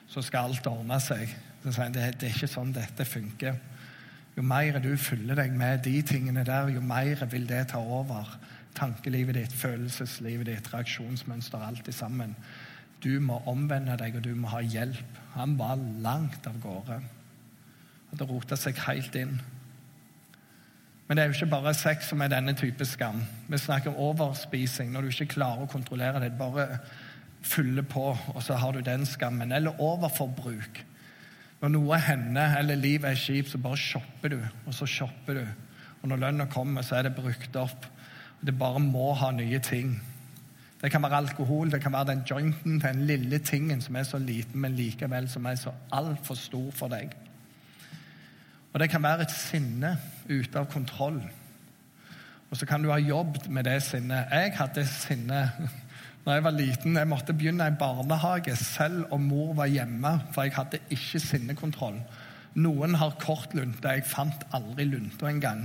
så 0.09 0.23
skal 0.25 0.49
alt 0.49 0.67
ordne 0.67 0.97
seg. 1.05 1.35
Så 1.61 1.75
sier 1.75 1.85
han, 1.85 1.93
det, 1.93 2.07
det 2.17 2.31
er 2.31 2.39
ikke 2.39 2.49
sånn 2.49 2.71
dette 2.73 3.05
funker. 3.05 3.59
Jo 4.33 4.45
mer 4.49 4.79
du 4.81 4.89
fyller 4.97 5.37
deg 5.37 5.53
med 5.53 5.83
de 5.85 5.99
tingene 6.09 6.47
der, 6.49 6.71
jo 6.73 6.81
mer 6.81 7.21
vil 7.29 7.45
det 7.45 7.67
ta 7.75 7.83
over 7.85 8.31
tankelivet 8.73 9.37
ditt, 9.37 9.53
følelseslivet 9.53 10.49
ditt, 10.49 10.73
reaksjonsmønster, 10.73 11.61
alt 11.61 11.93
i 11.93 11.93
sammen. 11.93 12.33
Du 13.05 13.13
må 13.21 13.43
omvende 13.53 13.99
deg, 14.01 14.17
og 14.17 14.25
du 14.25 14.33
må 14.33 14.49
ha 14.55 14.65
hjelp. 14.65 15.21
Han 15.37 15.59
var 15.61 15.77
langt 16.01 16.49
av 16.49 16.57
gårde. 16.65 17.03
Hadde 18.15 18.33
rota 18.33 18.57
seg 18.57 18.81
helt 18.89 19.21
inn. 19.21 19.37
Men 21.07 21.17
det 21.17 21.23
er 21.23 21.31
jo 21.31 21.37
ikke 21.37 21.51
bare 21.53 21.75
sex 21.75 22.09
som 22.09 22.23
er 22.23 22.31
denne 22.33 22.55
type 22.57 22.87
skam. 22.89 23.23
Vi 23.49 23.59
snakker 23.59 23.91
om 23.91 23.99
overspising, 24.11 24.93
når 24.93 25.03
du 25.03 25.11
ikke 25.13 25.35
klarer 25.35 25.65
å 25.65 25.71
kontrollere 25.71 26.23
det. 26.23 26.31
Bare 26.39 26.79
fyller 27.43 27.83
på, 27.83 28.13
og 28.35 28.43
så 28.43 28.57
har 28.57 28.73
du 28.73 28.81
den 28.87 29.07
skammen. 29.07 29.53
Eller 29.53 29.81
overforbruk. 29.83 30.85
Når 31.63 31.75
noe 31.75 31.99
hender, 32.03 32.57
eller 32.59 32.79
livet 32.79 33.11
er 33.11 33.19
kjipt, 33.19 33.53
så 33.53 33.59
bare 33.63 33.79
shopper 33.79 34.33
du, 34.33 34.41
og 34.67 34.75
så 34.75 34.87
shopper 34.87 35.39
du. 35.39 35.45
Og 36.03 36.09
når 36.11 36.23
lønna 36.25 36.47
kommer, 36.51 36.83
så 36.83 36.99
er 36.99 37.07
det 37.07 37.17
brukt 37.19 37.57
opp. 37.57 37.87
Og 38.41 38.47
Det 38.47 38.59
bare 38.59 38.81
må 38.83 39.13
ha 39.15 39.31
nye 39.31 39.59
ting. 39.63 40.01
Det 40.83 40.91
kan 40.91 41.03
være 41.03 41.17
alkohol, 41.17 41.71
det 41.71 41.81
kan 41.83 41.93
være 41.93 42.11
den 42.11 42.25
jointen, 42.31 42.81
den 42.83 43.05
lille 43.07 43.39
tingen 43.39 43.81
som 43.81 43.97
er 43.97 44.03
så 44.03 44.19
liten, 44.19 44.61
men 44.61 44.75
likevel 44.75 45.29
som 45.31 45.47
er 45.47 45.55
så 45.55 45.71
altfor 45.93 46.35
stor 46.35 46.71
for 46.75 46.91
deg. 46.91 47.15
Og 48.73 48.81
det 48.81 48.89
kan 48.91 49.05
være 49.05 49.27
et 49.27 49.37
sinne 49.37 49.97
ute 50.31 50.59
av 50.59 50.69
kontroll. 50.73 51.21
Og 52.51 52.59
så 52.61 52.69
kan 52.69 52.83
du 52.85 52.91
ha 52.93 52.99
jobbet 53.01 53.49
med 53.49 53.65
det 53.65 53.79
sinnet. 53.85 54.33
Jeg 54.33 54.53
hadde 54.57 54.85
sinne 54.89 55.45
når 56.25 56.35
jeg 56.35 56.45
var 56.45 56.57
liten. 56.57 56.97
Jeg 56.97 57.09
måtte 57.09 57.37
begynne 57.37 57.69
i 57.69 57.79
barnehage 57.79 58.57
selv 58.57 59.07
om 59.13 59.25
mor 59.29 59.55
var 59.57 59.73
hjemme, 59.73 60.19
for 60.33 60.45
jeg 60.45 60.57
hadde 60.57 60.83
ikke 60.93 61.21
sinnekontroll. 61.21 61.97
Noen 62.61 62.99
har 63.01 63.17
kort 63.21 63.55
lunte. 63.57 63.89
Jeg 63.89 64.05
fant 64.09 64.45
aldri 64.53 64.85
lunta 64.89 65.31
engang. 65.31 65.65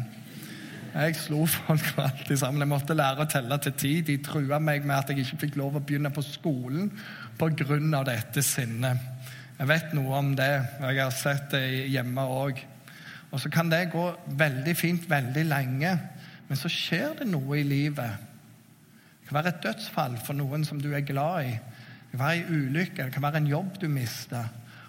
Jeg 0.94 1.18
slo 1.20 1.44
folk 1.46 1.92
alltid 2.06 2.40
sammen. 2.40 2.64
Jeg 2.64 2.72
måtte 2.72 2.96
lære 2.96 3.26
å 3.26 3.32
telle 3.32 3.60
til 3.64 3.76
ti. 3.80 3.94
De 4.08 4.18
trua 4.24 4.60
meg 4.64 4.88
med 4.88 4.96
at 4.96 5.12
jeg 5.12 5.26
ikke 5.26 5.44
fikk 5.46 5.60
lov 5.60 5.76
å 5.76 5.84
begynne 5.84 6.12
på 6.16 6.24
skolen 6.26 6.90
pga. 7.38 8.04
dette 8.08 8.42
sinnet. 8.42 8.98
Jeg 9.58 9.68
vet 9.68 9.94
noe 9.98 10.18
om 10.18 10.36
det, 10.38 10.52
jeg 10.82 11.00
har 11.02 11.12
sett 11.12 11.52
det 11.52 11.90
hjemme 11.90 12.22
òg. 12.22 12.60
Og 13.32 13.42
så 13.44 13.50
kan 13.52 13.70
det 13.72 13.90
gå 13.92 14.06
veldig 14.40 14.76
fint 14.78 15.10
veldig 15.10 15.44
lenge, 15.50 15.94
men 16.48 16.60
så 16.60 16.72
skjer 16.72 17.18
det 17.20 17.28
noe 17.28 17.60
i 17.60 17.66
livet 17.68 18.24
Det 19.20 19.28
kan 19.28 19.42
være 19.42 19.52
et 19.52 19.64
dødsfall 19.66 20.14
for 20.24 20.38
noen 20.40 20.64
som 20.64 20.80
du 20.80 20.94
er 20.96 21.04
glad 21.04 21.50
i. 21.50 21.52
Det 21.52 22.14
kan 22.14 22.22
være 22.22 22.38
en 22.38 22.62
ulykke, 22.62 23.04
det 23.04 23.14
kan 23.14 23.26
være 23.26 23.42
en 23.42 23.50
jobb 23.52 23.82
du 23.82 23.90
mister. 23.92 24.46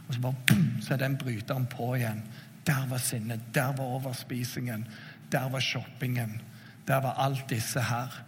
Og 0.07 0.15
så 0.15 0.21
bare 0.23 0.45
boom, 0.47 0.69
så 0.81 0.95
er 0.95 1.01
den 1.03 1.17
bryteren 1.19 1.67
på 1.67 1.89
igjen. 1.97 2.23
Der 2.67 2.87
var 2.87 3.03
sinnet, 3.03 3.41
der 3.55 3.73
var 3.75 3.85
overspisingen, 3.99 4.87
der 5.33 5.49
var 5.51 5.61
shoppingen. 5.61 6.41
Der 6.89 7.01
var 7.03 7.19
alt 7.19 7.51
disse 7.51 7.83
her. 7.83 8.23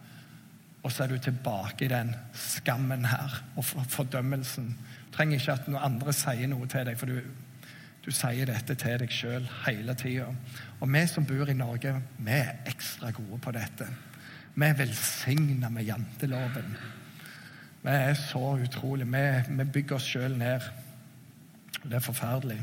Og 0.83 0.93
så 0.93 1.05
er 1.05 1.09
du 1.09 1.19
tilbake 1.19 1.85
i 1.85 1.89
den 1.89 2.15
skammen 2.33 3.05
her 3.05 3.43
og 3.57 3.65
fordømmelsen. 3.65 4.79
Du 5.07 5.17
trenger 5.17 5.39
ikke 5.39 5.53
at 5.53 5.69
noen 5.69 5.85
andre 5.85 6.13
sier 6.17 6.49
noe 6.49 6.69
til 6.69 6.87
deg, 6.89 6.99
for 6.99 7.07
du, 7.07 7.21
du 8.05 8.11
sier 8.15 8.49
dette 8.49 8.75
til 8.81 8.97
deg 9.03 9.13
sjøl 9.13 9.49
hele 9.67 9.95
tida. 9.99 10.31
Og 10.81 10.89
vi 10.89 11.03
som 11.09 11.27
bor 11.29 11.51
i 11.51 11.57
Norge, 11.57 11.93
vi 12.17 12.39
er 12.39 12.63
ekstra 12.71 13.13
gode 13.13 13.41
på 13.45 13.53
dette. 13.53 13.89
Vi 14.55 14.67
er 14.67 14.79
velsigna 14.79 15.69
med 15.73 15.85
janteloven. 15.89 16.73
Vi 17.83 17.93
er 17.93 18.17
så 18.17 18.57
utrolig. 18.61 19.07
Vi, 19.09 19.25
vi 19.49 19.69
bygger 19.77 19.97
oss 19.97 20.09
sjøl 20.09 20.37
ned. 20.41 20.65
Det 21.83 21.97
er 21.97 22.05
forferdelig. 22.05 22.59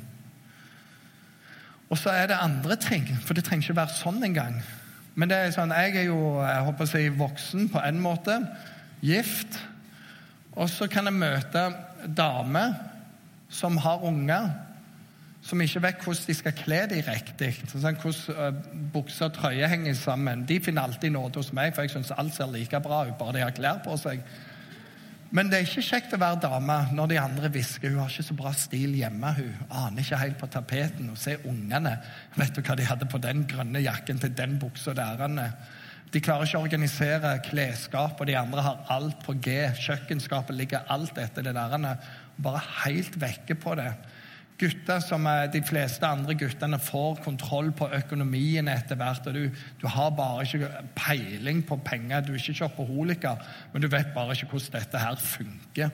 Og 1.89 1.98
så 1.98 2.12
er 2.12 2.27
det 2.27 2.41
andre 2.41 2.75
ting, 2.75 3.08
for 3.24 3.34
det 3.34 3.46
trenger 3.48 3.70
ikke 3.70 3.79
være 3.79 3.96
sånn 3.96 4.20
engang. 4.27 4.60
Men 5.17 5.32
det 5.32 5.38
er 5.38 5.53
sånn, 5.56 5.72
jeg 5.74 5.96
er 6.01 6.10
jo 6.10 6.20
jeg 6.44 6.65
håper 6.67 6.86
å 6.86 6.91
si, 6.91 7.08
voksen 7.17 7.70
på 7.74 7.82
en 7.82 8.01
måte, 8.03 8.36
gift. 9.01 9.58
Og 10.58 10.70
så 10.70 10.89
kan 10.91 11.08
jeg 11.08 11.17
møte 11.17 11.63
damer 12.17 12.75
som 13.50 13.79
har 13.82 14.03
unger, 14.06 14.51
som 15.48 15.62
ikke 15.63 15.82
vet 15.86 16.04
hvordan 16.04 16.27
de 16.27 16.36
skal 16.36 16.56
kle 16.58 16.82
dem 16.92 17.06
riktig. 17.08 17.54
Sånn, 17.72 17.96
hvordan 18.01 18.36
uh, 18.36 18.75
bukser 18.92 19.30
og 19.30 19.38
trøye 19.38 19.70
henger 19.72 19.96
sammen. 19.96 20.44
De 20.50 20.60
finner 20.63 20.88
alltid 20.88 21.13
nåde 21.16 21.39
hos 21.39 21.54
meg, 21.56 21.74
for 21.75 21.88
jeg 21.88 21.96
syns 21.96 22.12
alt 22.16 22.36
ser 22.36 22.51
like 22.51 22.82
bra 22.84 23.06
ut, 23.08 23.16
bare 23.20 23.38
de 23.38 23.46
har 23.46 23.56
klær 23.56 23.80
på 23.86 23.96
seg. 24.01 24.25
Men 25.36 25.50
det 25.51 25.58
er 25.58 25.66
ikke 25.68 25.84
kjekt 25.84 26.13
å 26.16 26.20
være 26.22 26.39
dame 26.46 26.75
når 26.96 27.10
de 27.12 27.20
andre 27.20 27.51
hvisker. 27.51 27.92
Hun 27.92 28.00
har 28.00 28.12
ikke 28.12 28.27
så 28.30 28.36
bra 28.39 28.54
stil 28.56 28.94
hjemme. 28.96 29.34
Hun 29.36 29.74
aner 29.75 30.04
ikke 30.04 30.20
helt 30.22 30.38
på 30.39 30.48
tapeten. 30.51 31.10
Og 31.12 31.20
se 31.20 31.36
ungene. 31.48 31.98
Vet 32.38 32.56
du 32.56 32.62
hva 32.62 32.77
de 32.80 32.88
hadde 32.88 33.10
på 33.12 33.20
den 33.20 33.44
grønne 33.50 33.82
jakken 33.84 34.22
til 34.24 34.32
den 34.36 34.56
buksa 34.62 34.96
der? 34.96 35.25
De 36.13 36.22
klarer 36.24 36.48
ikke 36.48 36.62
å 36.62 36.63
organisere 36.63 37.34
klesskap, 37.44 38.16
og 38.16 38.30
de 38.30 38.38
andre 38.39 38.63
har 38.63 38.86
alt 38.96 39.20
på 39.25 39.36
G. 39.44 39.58
Kjøkkenskapet 39.75 40.56
ligger 40.56 40.88
alt 40.96 41.20
etter 41.20 41.44
det 41.44 41.58
der. 41.60 42.08
Bare 42.39 42.63
helt 42.86 43.20
vekke 43.20 43.60
på 43.60 43.75
det 43.75 43.92
gutter 44.58 45.00
som 45.06 45.28
de 45.54 45.62
fleste 45.66 46.06
andre 46.08 46.34
guttene 46.38 46.80
får 46.82 47.20
kontroll 47.24 47.70
på 47.78 47.90
økonomien 47.94 48.68
etter 48.72 48.98
hvert. 48.98 49.28
og 49.28 49.34
du, 49.34 49.50
du, 49.82 49.88
har 49.88 50.10
bare 50.18 50.46
ikke 50.46 50.70
peiling 50.96 51.62
på 51.66 51.78
penger. 51.86 52.22
Du 52.22 52.32
er 52.34 52.42
ikke 52.42 52.54
shopaholiker, 52.64 53.38
men 53.74 53.82
du 53.82 53.88
vet 53.88 54.14
bare 54.16 54.34
ikke 54.34 54.50
hvordan 54.52 54.80
dette 54.80 55.02
her 55.04 55.16
funker. 55.16 55.90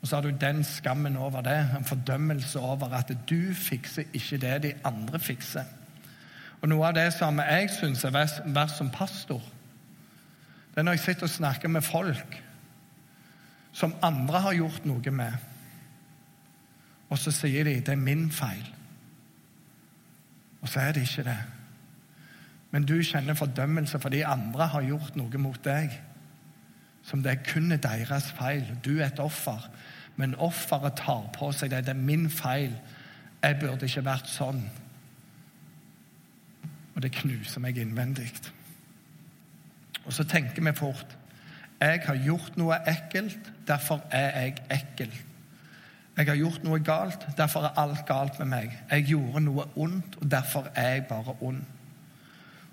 Og 0.00 0.08
så 0.08 0.16
har 0.16 0.22
du 0.22 0.30
den 0.30 0.64
skammen 0.64 1.16
over 1.16 1.40
det, 1.40 1.58
en 1.76 1.84
fordømmelse 1.84 2.60
over 2.60 2.94
at 2.96 3.12
du 3.30 3.54
fikser 3.54 4.08
ikke 4.12 4.40
det 4.40 4.62
de 4.62 4.72
andre 4.84 5.18
fikser. 5.18 5.64
Og 6.60 6.68
Noe 6.68 6.88
av 6.88 6.96
det 6.96 7.08
som 7.16 7.38
jeg 7.40 7.70
syns 7.72 8.04
er 8.04 8.16
verst 8.16 8.76
som 8.76 8.90
pastor, 8.90 9.42
det 10.70 10.80
er 10.80 10.86
når 10.86 10.98
jeg 10.98 11.04
sitter 11.04 11.28
og 11.28 11.30
snakker 11.30 11.68
med 11.68 11.84
folk 11.84 12.42
som 13.72 13.94
andre 14.02 14.40
har 14.40 14.56
gjort 14.58 14.86
noe 14.88 15.12
med 15.14 15.49
og 17.10 17.18
så 17.18 17.32
sier 17.34 17.66
de 17.66 17.80
det 17.80 17.94
er 17.94 18.00
min 18.00 18.28
feil. 18.32 18.66
Og 20.60 20.68
så 20.68 20.80
er 20.80 20.92
det 20.92 21.02
ikke 21.08 21.26
det. 21.26 21.38
Men 22.70 22.86
du 22.86 23.00
kjenner 23.02 23.34
fordømmelse 23.34 23.98
fordi 23.98 24.22
andre 24.22 24.66
har 24.70 24.86
gjort 24.86 25.16
noe 25.18 25.42
mot 25.42 25.58
deg 25.64 25.96
som 27.02 27.22
det 27.24 27.32
er 27.32 27.44
kun 27.52 27.72
deres 27.72 28.28
feil. 28.36 28.66
Du 28.84 28.98
er 28.98 29.06
et 29.08 29.20
offer, 29.20 29.70
men 30.16 30.36
offeret 30.36 30.98
tar 31.00 31.30
på 31.34 31.48
seg 31.52 31.72
det. 31.72 31.86
Det 31.86 31.94
er 31.94 32.06
min 32.06 32.28
feil. 32.30 32.74
Jeg 33.42 33.56
burde 33.60 33.88
ikke 33.88 34.04
vært 34.04 34.28
sånn. 34.28 34.60
Og 36.94 37.02
det 37.02 37.14
knuser 37.22 37.64
meg 37.64 37.80
innvendig. 37.80 38.28
Og 40.04 40.12
så 40.12 40.24
tenker 40.28 40.62
vi 40.62 40.76
fort 40.76 41.16
jeg 41.80 42.02
har 42.04 42.18
gjort 42.20 42.58
noe 42.60 42.76
ekkelt, 42.84 43.46
derfor 43.64 44.02
er 44.12 44.34
jeg 44.36 44.58
ekkel. 44.68 45.14
Jeg 46.20 46.28
har 46.28 46.36
gjort 46.36 46.64
noe 46.66 46.78
galt, 46.84 47.22
derfor 47.38 47.64
er 47.64 47.78
alt 47.80 48.02
galt 48.04 48.36
med 48.42 48.50
meg. 48.50 48.72
Jeg 48.90 49.06
gjorde 49.08 49.40
noe 49.40 49.64
ondt, 49.80 50.18
og 50.20 50.26
derfor 50.28 50.66
er 50.74 50.98
jeg 50.98 51.06
bare 51.08 51.32
ond. 51.40 51.62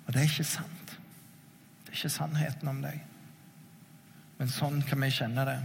Og 0.04 0.10
det 0.12 0.20
er 0.20 0.28
ikke 0.28 0.44
sant. 0.44 0.92
Det 1.86 1.94
er 1.94 1.96
ikke 1.96 2.12
sannheten 2.12 2.68
om 2.68 2.82
deg. 2.84 2.98
Men 4.42 4.52
sånn 4.52 4.82
kan 4.90 5.00
vi 5.00 5.14
kjenne 5.16 5.46
det. 5.48 5.56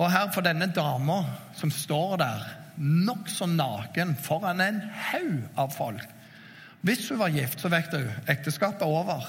Og 0.00 0.10
her 0.10 0.32
for 0.34 0.42
denne 0.42 0.66
dama 0.74 1.20
som 1.54 1.70
står 1.70 2.16
der 2.18 2.48
nokså 2.80 3.46
naken 3.46 4.16
foran 4.18 4.64
en 4.64 4.82
haug 5.10 5.60
av 5.60 5.74
folk 5.76 6.16
Hvis 6.80 7.10
hun 7.10 7.18
var 7.20 7.28
gift, 7.28 7.60
så 7.60 7.68
vet 7.68 7.92
du 7.92 8.00
ekteskapet 8.32 8.82
er 8.82 8.98
over 8.98 9.26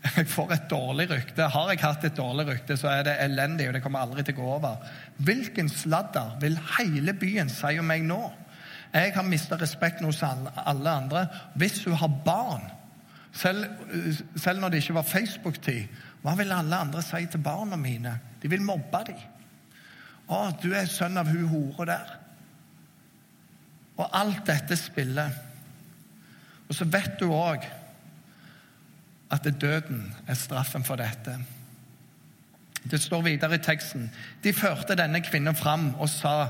jeg 0.16 0.28
får 0.30 0.52
et 0.54 0.66
dårlig 0.70 1.08
rykte. 1.10 1.48
Har 1.52 1.70
jeg 1.72 1.82
hatt 1.82 2.04
et 2.06 2.16
dårlig 2.16 2.46
rykte, 2.50 2.76
så 2.78 2.90
er 2.92 3.06
det 3.08 3.16
elendig, 3.24 3.68
og 3.68 3.76
det 3.76 3.82
kommer 3.84 4.04
aldri 4.04 4.24
til 4.26 4.36
å 4.36 4.40
gå 4.40 4.48
over. 4.58 4.90
Hvilken 5.26 5.70
sladder 5.72 6.36
vil 6.42 6.58
hele 6.76 7.14
byen 7.16 7.50
si 7.52 7.76
om 7.80 7.88
meg 7.90 8.04
nå? 8.06 8.20
Jeg 8.94 9.12
har 9.16 9.26
mista 9.26 9.58
respekten 9.60 10.06
hos 10.08 10.22
alle 10.22 10.90
andre. 10.90 11.26
Hvis 11.58 11.82
hun 11.84 11.98
har 12.00 12.12
barn, 12.24 12.68
selv, 13.36 13.66
selv 14.40 14.62
når 14.62 14.72
det 14.72 14.82
ikke 14.84 14.96
var 14.96 15.08
Facebook-tid, 15.10 16.04
hva 16.22 16.36
vil 16.38 16.54
alle 16.54 16.78
andre 16.86 17.02
si 17.04 17.26
til 17.30 17.42
barna 17.44 17.76
mine? 17.76 18.14
De 18.42 18.50
vil 18.50 18.64
mobbe 18.64 19.02
dem. 19.06 19.18
'Å, 20.26 20.38
du 20.58 20.72
er 20.74 20.88
sønn 20.90 21.18
av 21.20 21.28
hun 21.30 21.46
hore 21.46 21.86
der.' 21.86 22.14
Og 23.96 24.08
alt 24.12 24.42
dette 24.48 24.76
spiller. 24.76 25.30
Og 26.66 26.74
så 26.74 26.84
vet 26.90 27.14
du 27.20 27.30
òg 27.30 27.62
at 29.30 29.46
døden 29.60 30.14
er 30.26 30.34
straffen 30.34 30.84
for 30.84 30.96
dette. 30.96 31.38
Det 32.90 33.00
står 33.02 33.22
videre 33.22 33.54
i 33.54 33.62
teksten. 33.62 34.10
De 34.44 34.52
førte 34.54 34.94
denne 34.94 35.20
kvinnen 35.20 35.56
fram 35.56 35.94
og 35.94 36.08
sa, 36.08 36.48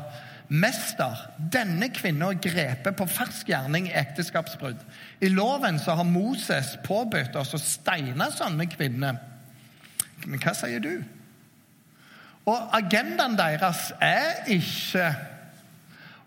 'Mester, 0.49 1.17
denne 1.53 1.89
kvinnen 1.89 2.39
grepet 2.39 2.97
på 2.97 3.07
fersk 3.07 3.49
gjerning 3.49 3.89
ekteskapsbrudd.' 3.95 4.85
'I 5.21 5.29
loven 5.29 5.79
så 5.79 5.95
har 5.95 6.05
Moses 6.05 6.79
påbudt 6.85 7.37
oss 7.37 7.55
å 7.55 7.59
steine 7.59 8.31
sånne 8.31 8.67
kvinner.' 8.67 9.17
Men 10.27 10.39
hva 10.39 10.55
sier 10.55 10.81
du? 10.81 11.05
Og 12.47 12.77
agendaen 12.77 13.37
deres 13.39 13.93
er 14.01 14.47
ikke 14.47 15.09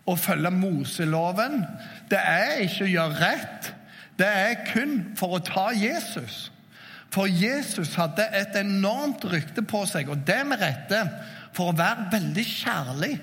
å 0.04 0.16
følge 0.16 0.50
Moseloven. 0.50 1.64
Det 2.10 2.18
er 2.18 2.60
ikke 2.64 2.84
å 2.84 2.90
gjøre 2.90 3.20
rett 3.20 3.72
det 4.20 4.28
er 4.28 4.64
kun 4.68 4.98
for 5.18 5.38
å 5.38 5.44
ta 5.44 5.70
Jesus. 5.74 6.50
For 7.10 7.26
Jesus 7.26 7.96
hadde 7.98 8.28
et 8.36 8.54
enormt 8.60 9.24
rykte 9.32 9.64
på 9.66 9.82
seg, 9.90 10.10
og 10.12 10.22
det 10.26 10.42
med 10.46 10.60
rette, 10.62 11.00
for 11.56 11.72
å 11.72 11.78
være 11.78 12.10
veldig 12.12 12.44
kjærlig. 12.46 13.14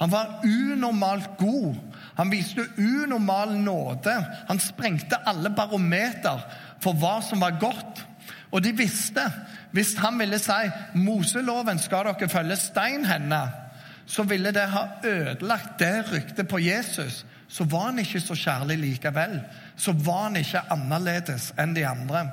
Han 0.00 0.12
var 0.12 0.40
unormalt 0.46 1.36
god. 1.38 1.76
Han 2.16 2.30
viste 2.32 2.64
unormal 2.78 3.52
nåde. 3.58 4.14
Han 4.48 4.62
sprengte 4.62 5.20
alle 5.28 5.52
barometer 5.54 6.40
for 6.82 6.96
hva 6.98 7.18
som 7.22 7.42
var 7.44 7.58
godt. 7.60 8.02
Og 8.54 8.62
de 8.64 8.72
visste 8.76 9.22
hvis 9.74 9.96
han 9.98 10.18
ville 10.20 10.38
si 10.38 10.70
Moseloven 11.02 11.80
skal 11.82 12.06
dere 12.12 12.30
følge 12.30 12.56
stein 12.60 13.04
henne, 13.08 13.40
så 14.06 14.22
ville 14.28 14.52
det 14.54 14.68
ha 14.70 14.84
ødelagt 15.02 15.80
det 15.80 16.04
ryktet 16.12 16.48
på 16.48 16.60
Jesus. 16.62 17.24
Så 17.48 17.64
var 17.70 17.90
han 17.90 18.00
ikke 18.02 18.20
så 18.20 18.34
kjærlig 18.38 18.78
likevel 18.80 19.38
så 19.76 19.92
var 19.92 20.28
han 20.28 20.38
ikke 20.38 20.62
annerledes 20.72 21.50
enn 21.60 21.74
de 21.74 21.86
andre. 21.86 22.28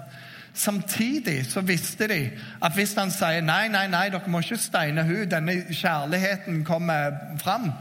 Samtidig 0.53 1.45
så 1.47 1.63
visste 1.63 2.09
de 2.11 2.19
at 2.61 2.75
hvis 2.75 2.93
han 2.99 3.11
sier 3.13 3.43
nei, 3.45 3.65
nei, 3.71 3.85
nei, 3.89 4.09
dere 4.11 4.31
må 4.31 4.43
ikke 4.43 4.59
steine 4.59 5.05
hun, 5.07 5.23
denne 5.31 5.61
kjærligheten 5.71 6.65
kommer 6.67 7.15
fram, 7.41 7.71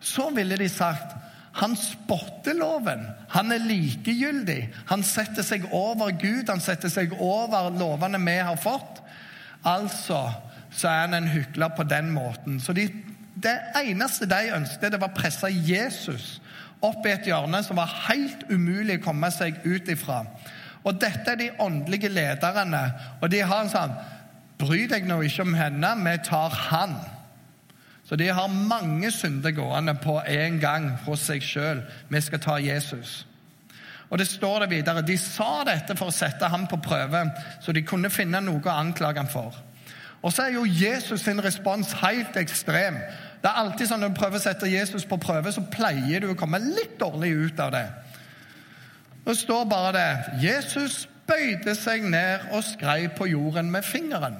så 0.00 0.28
ville 0.34 0.58
de 0.58 0.68
sagt 0.70 1.14
han 1.56 1.72
spotter 1.80 2.52
loven. 2.52 3.06
Han 3.32 3.48
er 3.54 3.62
likegyldig. 3.64 4.58
Han 4.90 5.00
setter 5.06 5.40
seg 5.46 5.62
over 5.72 6.10
Gud, 6.12 6.50
han 6.50 6.60
setter 6.60 6.92
seg 6.92 7.14
over 7.16 7.70
lovene 7.72 8.20
vi 8.20 8.34
har 8.44 8.58
fått. 8.60 9.00
Altså 9.64 10.20
så 10.76 10.90
er 10.90 11.06
han 11.06 11.16
en 11.16 11.30
hykler 11.32 11.72
på 11.72 11.86
den 11.88 12.10
måten. 12.12 12.58
Så 12.60 12.74
de, 12.76 12.90
det 13.40 13.54
eneste 13.80 14.28
de 14.28 14.50
ønsket, 14.58 14.90
det 14.92 15.00
var 15.00 15.14
å 15.14 15.16
presse 15.16 15.48
Jesus 15.48 16.34
opp 16.84 17.06
i 17.06 17.14
et 17.14 17.26
hjørne 17.28 17.62
som 17.64 17.78
var 17.80 17.92
helt 18.08 18.44
umulig 18.50 18.98
å 19.00 19.06
komme 19.08 19.30
seg 19.34 19.62
ut 19.64 19.88
ifra. 19.92 20.22
Og 20.86 21.00
dette 21.00 21.32
er 21.32 21.40
de 21.40 21.50
åndelige 21.62 22.10
lederne, 22.12 22.82
og 23.20 23.30
de 23.32 23.42
har 23.42 23.64
en 23.64 23.72
sånn 23.72 23.96
Bry 24.56 24.86
deg 24.88 25.04
nå 25.04 25.18
ikke 25.20 25.44
om 25.44 25.52
henne, 25.52 25.90
vi 26.00 26.14
tar 26.24 26.54
han. 26.70 26.94
Så 28.08 28.16
de 28.16 28.30
har 28.32 28.48
mange 28.48 29.10
synder 29.12 29.52
gående 29.52 29.92
på 30.00 30.14
en 30.24 30.60
gang 30.62 30.86
hos 31.04 31.26
seg 31.28 31.42
sjøl. 31.44 31.82
Vi 32.08 32.20
skal 32.24 32.40
ta 32.40 32.54
Jesus. 32.62 33.26
Og 34.08 34.18
det 34.18 34.28
står 34.30 34.62
det 34.64 34.70
videre, 34.70 35.02
De 35.02 35.18
sa 35.18 35.64
dette 35.66 35.96
for 35.98 36.08
å 36.08 36.14
sette 36.14 36.48
ham 36.48 36.66
på 36.70 36.78
prøve, 36.80 37.24
så 37.60 37.72
de 37.72 37.82
kunne 37.82 38.10
finne 38.10 38.40
noe 38.40 38.62
å 38.62 38.78
anklage 38.78 39.18
ham 39.18 39.28
for. 39.28 39.58
Og 40.22 40.32
så 40.32 40.46
er 40.46 40.54
jo 40.56 40.64
Jesus 40.64 41.20
sin 41.26 41.42
respons 41.42 41.92
helt 42.00 42.36
ekstrem. 42.36 42.96
Det 43.46 43.52
er 43.52 43.60
alltid 43.62 43.86
sånn 43.86 44.00
Når 44.02 44.10
du 44.10 44.18
prøver 44.18 44.40
å 44.40 44.42
sette 44.42 44.66
Jesus 44.66 45.04
på 45.06 45.20
prøve, 45.22 45.52
så 45.54 45.62
pleier 45.70 46.24
du 46.24 46.32
å 46.32 46.38
komme 46.38 46.58
litt 46.58 46.96
dårlig 46.98 47.28
ut 47.30 47.60
av 47.62 47.68
det. 47.70 47.84
Det 49.22 49.34
står 49.38 49.68
bare 49.70 49.92
det. 49.94 50.08
Jesus 50.42 51.04
bøyde 51.30 51.76
seg 51.78 52.08
ned 52.10 52.48
og 52.50 52.64
skrev 52.66 53.12
på 53.14 53.28
jorden 53.30 53.68
med 53.70 53.86
fingeren. 53.86 54.34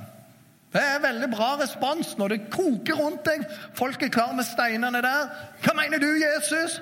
Det 0.74 0.82
er 0.82 1.04
veldig 1.04 1.28
bra 1.30 1.52
respons 1.60 2.16
når 2.18 2.34
det 2.34 2.38
koker 2.50 2.98
rundt 2.98 3.22
deg. 3.28 3.44
Folk 3.78 4.02
er 4.02 4.10
klar 4.10 4.32
med 4.34 4.46
steinene 4.48 5.02
der. 5.04 5.30
Hva 5.62 5.74
mener 5.78 6.02
du, 6.02 6.08
Jesus? 6.24 6.80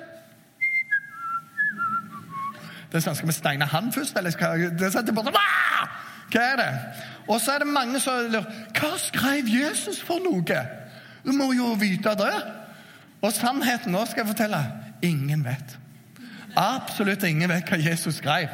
Det 2.89 2.97
er 2.97 3.05
sånn, 3.05 3.19
Skal 3.19 3.29
vi 3.29 3.35
steine 3.37 3.67
han 3.69 3.91
først, 3.93 4.17
eller 4.17 4.33
skal 4.33 4.65
det 4.73 4.89
er 4.89 5.13
bare, 5.13 5.35
Hva 6.33 6.41
er 6.41 6.57
det? 6.57 6.73
Og 7.27 7.37
så 7.41 7.53
er 7.53 7.61
det 7.61 7.69
mange 7.69 8.01
som 8.01 8.33
lurer 8.33 8.49
Hva 8.73 8.95
skrev 8.97 9.45
Jesus 9.45 10.01
for 10.01 10.25
noe? 10.25 10.65
Du 11.25 11.31
må 11.33 11.51
jo 11.53 11.73
vite 11.79 12.13
det. 12.19 12.35
Og 13.21 13.33
sannheten 13.33 13.95
nå 13.95 14.05
skal 14.05 14.23
jeg 14.23 14.33
fortelle 14.35 14.61
ingen 15.05 15.43
vet. 15.45 15.77
Absolutt 16.55 17.23
ingen 17.27 17.49
vet 17.51 17.69
hva 17.69 17.79
Jesus 17.81 18.21
skrev. 18.21 18.51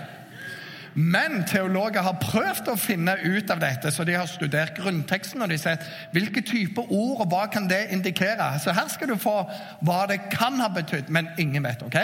Men 0.93 1.45
teologer 1.47 2.03
har 2.03 2.17
prøvd 2.19 2.73
å 2.73 2.79
finne 2.79 3.13
ut 3.23 3.51
av 3.53 3.61
dette, 3.63 3.91
så 3.95 4.03
de 4.03 4.15
har 4.17 4.27
studert 4.27 4.75
grunnteksten. 4.75 5.41
og 5.41 5.49
de 5.49 5.57
sett 5.57 5.85
hvilke 6.11 6.41
typer 6.41 6.91
ord 6.91 7.21
og 7.21 7.29
hva 7.31 7.45
kan 7.51 7.67
det 7.67 7.87
indikere. 7.91 8.59
Så 8.59 8.71
her 8.71 8.87
skal 8.87 9.07
du 9.07 9.15
få 9.15 9.37
hva 9.81 10.07
det 10.07 10.19
kan 10.31 10.59
ha 10.59 10.67
betydd, 10.67 11.09
men 11.09 11.29
ingen 11.37 11.63
vet. 11.63 11.83
ok? 11.83 11.97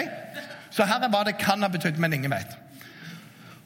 Så 0.70 0.86
her 0.86 1.04
er 1.04 1.10
hva 1.10 1.24
det 1.24 1.38
kan 1.38 1.62
ha 1.62 1.68
betydd, 1.68 1.98
men 1.98 2.14
ingen 2.14 2.32
vet. 2.32 2.58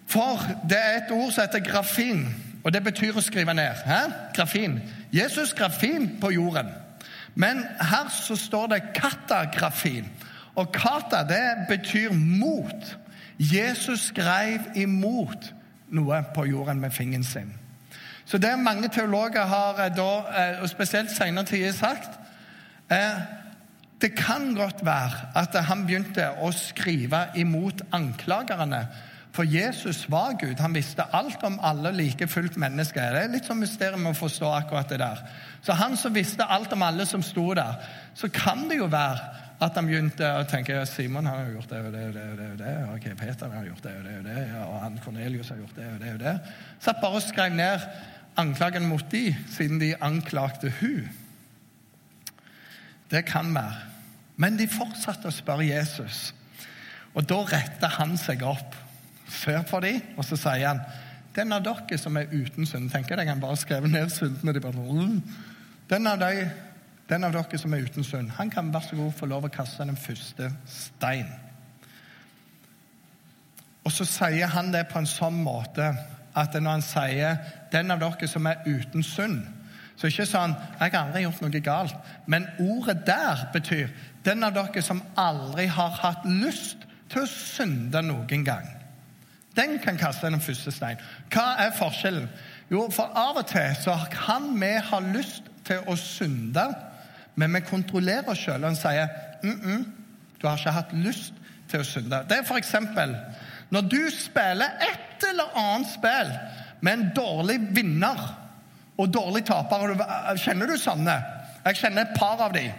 For 0.08 0.42
det 0.70 0.78
er 0.78 0.98
et 0.98 1.12
ord 1.12 1.32
som 1.32 1.44
heter 1.44 1.72
grafin, 1.72 2.26
og 2.64 2.74
det 2.74 2.84
betyr 2.84 3.18
å 3.18 3.22
skrive 3.22 3.54
ned. 3.54 3.86
Hæ? 3.86 4.02
Grafin. 4.34 4.82
Jesus 5.14 5.54
grafin 5.54 6.18
på 6.22 6.32
jorden. 6.32 6.70
Men 7.36 7.64
her 7.80 8.10
så 8.10 8.36
står 8.36 8.68
det 8.68 8.82
katagrafin. 8.96 10.10
Og 10.56 10.72
kata, 10.72 11.24
det 11.24 11.68
betyr 11.70 12.12
mot. 12.14 12.98
Jesus 13.40 14.08
skrev 14.12 14.60
imot 14.76 15.54
noe 15.92 16.24
på 16.36 16.46
jorden 16.46 16.80
med 16.80 16.92
fingeren 16.92 17.24
sin. 17.24 17.54
Så 18.26 18.38
det 18.38 18.60
mange 18.60 18.88
teologer 18.88 19.46
har 19.46 19.80
eh, 19.80 19.96
da, 19.96 20.10
eh, 20.40 20.62
og 20.62 20.70
spesielt 20.70 21.12
senere 21.12 21.46
tid 21.46 21.74
sagt 21.74 22.20
Det 24.02 24.16
kan 24.16 24.56
godt 24.56 24.86
være 24.86 25.30
at 25.36 25.56
han 25.66 25.86
begynte 25.86 26.26
å 26.44 26.50
skrive 26.52 27.30
imot 27.36 27.82
anklagerne. 27.92 28.82
For 29.32 29.48
Jesus 29.48 30.04
var 30.12 30.34
Gud. 30.40 30.60
Han 30.60 30.76
visste 30.76 31.06
alt 31.16 31.44
om 31.48 31.60
alle 31.64 31.94
like 31.96 32.28
fullt 32.28 32.58
mennesker. 32.60 33.14
Det 33.16 33.22
er 33.22 33.32
litt 33.32 33.48
sånn 33.48 33.62
mysterium 33.64 34.10
å 34.10 34.18
forstå 34.18 34.50
akkurat 34.58 34.92
det 34.92 35.00
der. 35.00 35.22
Så 35.64 35.76
han 35.80 35.96
som 36.00 36.16
visste 36.16 36.44
alt 36.44 36.74
om 36.76 36.84
alle 36.84 37.06
som 37.08 37.24
sto 37.24 37.54
der, 37.56 37.80
så 38.14 38.28
kan 38.34 38.68
det 38.68 38.82
jo 38.82 38.90
være 38.92 39.40
at 39.62 39.78
han 39.78 39.88
begynte 39.88 40.26
å 40.26 40.46
tenke 40.50 40.74
ja, 40.74 40.86
Simon 40.90 41.30
har 41.30 41.52
gjort 41.54 41.70
det 41.70 41.80
og 41.86 41.94
det 41.94 42.04
og 42.10 42.16
det. 42.16 42.26
og 42.32 42.38
det, 42.38 42.50
og 42.52 42.60
det. 42.60 42.74
Ok, 42.96 43.08
Peter 43.20 43.56
har 43.56 43.68
gjort 43.70 43.84
det 43.86 43.96
og 44.00 44.04
det 44.08 44.18
og 44.18 44.28
det. 44.28 44.38
Ja, 44.50 44.66
og 44.66 44.78
han 44.82 45.00
Cornelius 45.06 45.54
har 45.54 45.62
gjort 45.62 45.78
det 45.78 45.88
og 45.94 46.00
det 46.02 46.14
og 46.16 46.22
det. 46.26 46.36
Satt 46.82 47.02
bare 47.04 47.22
og 47.22 47.24
skrev 47.24 47.56
ned 47.56 47.88
anklagen 48.42 48.88
mot 48.90 49.06
de, 49.12 49.26
siden 49.54 49.80
de 49.80 49.94
anklagte 50.02 50.74
hun. 50.82 51.08
Det 53.12 53.24
kan 53.28 53.54
være. 53.56 53.88
Men 54.42 54.58
de 54.58 54.68
fortsatte 54.72 55.30
å 55.30 55.36
spørre 55.36 55.68
Jesus. 55.68 56.32
Og 57.14 57.28
da 57.28 57.42
retter 57.46 58.00
han 58.00 58.16
seg 58.18 58.42
opp, 58.48 58.76
ser 59.32 59.64
på 59.70 59.80
dem, 59.84 60.02
og 60.18 60.26
så 60.28 60.38
sier 60.40 60.68
han 60.68 60.84
den 61.36 61.54
av 61.56 61.64
dere 61.64 61.98
som 62.00 62.18
er 62.20 62.32
uten 62.32 62.68
synd 62.68 62.90
tenker 62.92 63.20
jeg, 63.20 63.30
Han 63.30 63.40
bare 63.40 63.58
skrev 63.58 63.88
ned 63.88 64.10
syndene. 64.12 64.54
De 64.54 64.60
bare, 64.60 65.22
den 65.90 66.08
av 66.08 66.20
de 66.20 66.50
den 67.12 67.24
av 67.28 67.34
dere 67.36 67.60
som 67.60 67.74
er 67.76 67.84
uten 67.84 68.06
synd, 68.08 68.30
han 68.38 68.50
kan 68.50 68.70
vær 68.72 68.86
så 68.86 68.96
god 68.96 69.12
få 69.12 69.28
lov 69.28 69.44
å 69.44 69.52
kaste 69.52 69.84
den 69.84 70.00
første 70.00 70.48
stein. 70.72 71.28
Og 73.84 73.92
så 73.92 74.06
sier 74.08 74.48
han 74.54 74.72
det 74.72 74.86
på 74.88 75.02
en 75.02 75.10
sånn 75.10 75.42
måte 75.44 75.90
at 76.38 76.54
når 76.56 76.72
han 76.72 76.86
sier 76.86 77.38
'den 77.72 77.92
av 77.92 78.00
dere 78.00 78.28
som 78.28 78.48
er 78.48 78.64
uten 78.66 79.04
synd', 79.04 79.48
så 79.98 80.08
ikke 80.08 80.26
sånn 80.26 80.56
'jeg 80.56 80.92
har 80.92 81.06
aldri 81.06 81.24
gjort 81.24 81.42
noe 81.42 81.60
galt', 81.60 81.96
men 82.28 82.48
ordet 82.60 83.06
der 83.06 83.50
betyr 83.54 83.88
'den 84.24 84.44
av 84.44 84.54
dere 84.54 84.82
som 84.82 85.04
aldri 85.18 85.66
har 85.66 85.90
hatt 85.90 86.26
lyst 86.26 86.78
til 87.10 87.22
å 87.22 87.26
synde 87.28 88.02
noen 88.02 88.46
gang'. 88.46 88.81
Den 89.56 89.80
kan 89.84 89.98
kaste 89.98 90.28
den 90.28 90.42
første 90.42 90.72
stein. 90.72 91.02
Hva 91.34 91.58
er 91.60 91.74
forskjellen? 91.76 92.30
Jo, 92.72 92.86
for 92.92 93.12
av 93.16 93.42
og 93.42 93.48
til 93.48 93.76
så 93.84 93.98
kan 94.12 94.48
vi 94.62 94.72
ha 94.90 95.00
lyst 95.12 95.50
til 95.68 95.84
å 95.92 95.96
synde 96.00 96.70
men 97.36 97.54
vi 97.56 97.64
kontrollerer 97.66 98.32
oss 98.32 98.44
sjøl 98.44 98.66
og 98.68 98.78
sier 98.78 99.08
mm 99.44 99.62
-mm, 99.62 99.86
du 100.42 100.48
har 100.48 100.58
ikke 100.58 100.72
hatt 100.72 100.94
lyst 100.94 101.34
til 101.70 101.80
å 101.80 101.84
synde. 101.84 102.26
Det 102.30 102.38
er 102.38 102.44
f.eks. 102.44 102.76
når 103.70 103.82
du 103.82 104.10
spiller 104.10 104.70
et 104.82 105.30
eller 105.30 105.56
annet 105.56 105.88
spill 105.88 106.32
med 106.82 106.94
en 106.94 107.12
dårlig 107.16 107.60
vinner 107.76 108.38
og 108.98 109.14
dårlig 109.14 109.46
taper. 109.46 109.96
Kjenner 110.36 110.66
du 110.68 110.78
sånne? 110.78 111.24
Jeg 111.66 111.76
kjenner 111.76 112.02
et 112.02 112.20
par 112.20 112.42
av 112.42 112.54
dem. 112.54 112.72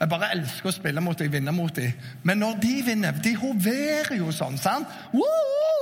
Jeg 0.00 0.08
bare 0.08 0.30
elsker 0.32 0.68
å 0.68 0.72
spille 0.72 1.00
mot 1.00 1.18
dem, 1.18 1.32
vinne 1.32 1.52
mot 1.52 1.76
dem. 1.76 1.92
Men 2.22 2.38
når 2.38 2.52
de 2.62 2.82
vinner 2.86 3.12
De 3.12 3.34
hoverer 3.36 4.16
jo 4.16 4.32
sånn, 4.32 4.58
sant? 4.58 4.88
Woo! 5.12 5.75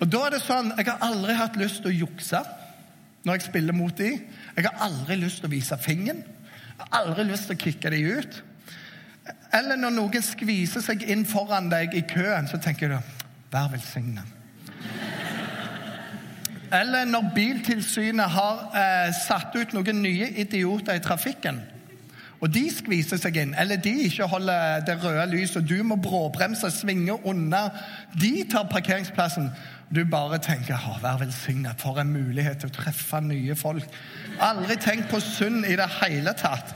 Og 0.00 0.08
da 0.08 0.22
er 0.26 0.34
det 0.34 0.42
sånn 0.44 0.72
Jeg 0.78 0.88
har 0.88 1.02
aldri 1.04 1.36
hatt 1.36 1.58
lyst 1.60 1.82
til 1.82 1.92
å 1.92 1.98
jukse 2.06 2.40
når 3.20 3.36
jeg 3.36 3.48
spiller 3.50 3.76
mot 3.76 3.92
dem. 3.98 4.16
Jeg 4.56 4.64
har 4.64 4.86
aldri 4.86 5.18
lyst 5.20 5.42
til 5.42 5.50
å 5.50 5.52
vise 5.52 5.76
fingeren. 5.76 6.22
Jeg 6.24 6.86
har 6.86 7.02
aldri 7.02 7.26
lyst 7.28 7.50
til 7.50 7.58
å 7.58 7.60
kicke 7.60 7.90
dem 7.92 8.06
ut. 8.16 8.38
Eller 9.52 9.76
når 9.76 9.92
noen 9.92 10.24
skviser 10.24 10.80
seg 10.80 11.04
inn 11.04 11.26
foran 11.28 11.68
deg 11.68 11.92
i 11.98 12.06
køen, 12.08 12.48
så 12.48 12.56
tenker 12.56 12.88
du 12.88 12.98
'vær 13.52 13.68
velsigna'. 13.74 14.24
Eller 16.72 17.04
når 17.04 17.32
Biltilsynet 17.34 18.30
har 18.30 18.70
eh, 18.78 19.14
satt 19.26 19.56
ut 19.56 19.72
noen 19.74 20.02
nye 20.02 20.28
idioter 20.38 20.94
i 20.94 21.02
trafikken, 21.02 21.60
og 22.40 22.54
de 22.54 22.62
skviser 22.72 23.20
seg 23.20 23.36
inn, 23.36 23.50
eller 23.60 23.76
de 23.76 23.92
ikke 24.06 24.28
holder 24.32 24.80
det 24.86 24.96
røde 25.02 25.26
lyset, 25.28 25.66
du 25.68 25.82
må 25.84 25.98
bråbremse, 26.00 26.70
svinge 26.72 27.18
unna 27.28 27.68
De 28.20 28.44
tar 28.50 28.68
parkeringsplassen. 28.70 29.50
Du 29.94 30.04
bare 30.04 30.38
tenker 30.38 30.78
'Vær 31.02 31.18
velsignet, 31.18 31.74
for 31.78 31.98
en 32.00 32.12
mulighet 32.12 32.58
til 32.58 32.68
å 32.68 32.72
treffe 32.72 33.20
nye 33.20 33.54
folk'. 33.54 33.88
Aldri 34.40 34.76
tenk 34.76 35.08
på 35.10 35.20
synd 35.20 35.64
i 35.64 35.76
det 35.76 35.88
hele 36.02 36.32
tatt. 36.32 36.74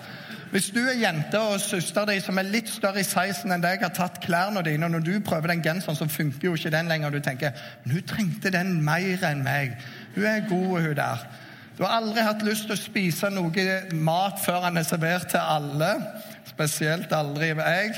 Hvis 0.50 0.70
du 0.70 0.80
er 0.80 1.00
jente 1.00 1.38
og 1.40 1.60
søster 1.60 2.04
di 2.04 2.20
som 2.20 2.38
er 2.38 2.42
litt 2.42 2.68
større 2.68 3.00
i 3.00 3.06
sizen 3.06 3.52
enn 3.52 3.62
deg, 3.62 3.80
har 3.82 3.88
tatt 3.88 4.20
klærne 4.22 4.62
dine, 4.62 4.84
og 4.84 4.90
når 4.90 5.00
du 5.00 5.20
prøver 5.20 5.46
den 5.46 5.62
genseren, 5.62 5.96
så 5.96 6.06
funker 6.06 6.48
jo 6.48 6.54
ikke 6.54 6.70
den 6.70 6.88
lenger, 6.88 7.06
og 7.06 7.12
du 7.12 7.20
tenker 7.20 7.50
'Men 7.84 7.94
hun 7.94 8.02
trengte 8.02 8.50
den 8.50 8.84
mer 8.84 9.24
enn 9.30 9.42
meg'. 9.42 9.74
Hun 10.14 10.24
er 10.24 10.48
god, 10.48 10.82
hun 10.82 10.94
der. 10.94 11.26
Du 11.74 11.82
har 11.82 11.96
aldri 11.98 12.22
hatt 12.22 12.42
lyst 12.46 12.68
til 12.68 12.76
å 12.76 12.78
spise 12.78 13.30
noe 13.34 13.64
mat 13.98 14.38
før 14.42 14.68
han 14.68 14.78
er 14.78 14.86
servert 14.86 15.32
til 15.32 15.42
alle. 15.42 15.90
Spesielt 16.46 17.12
aldri 17.12 17.50
jeg. 17.50 17.94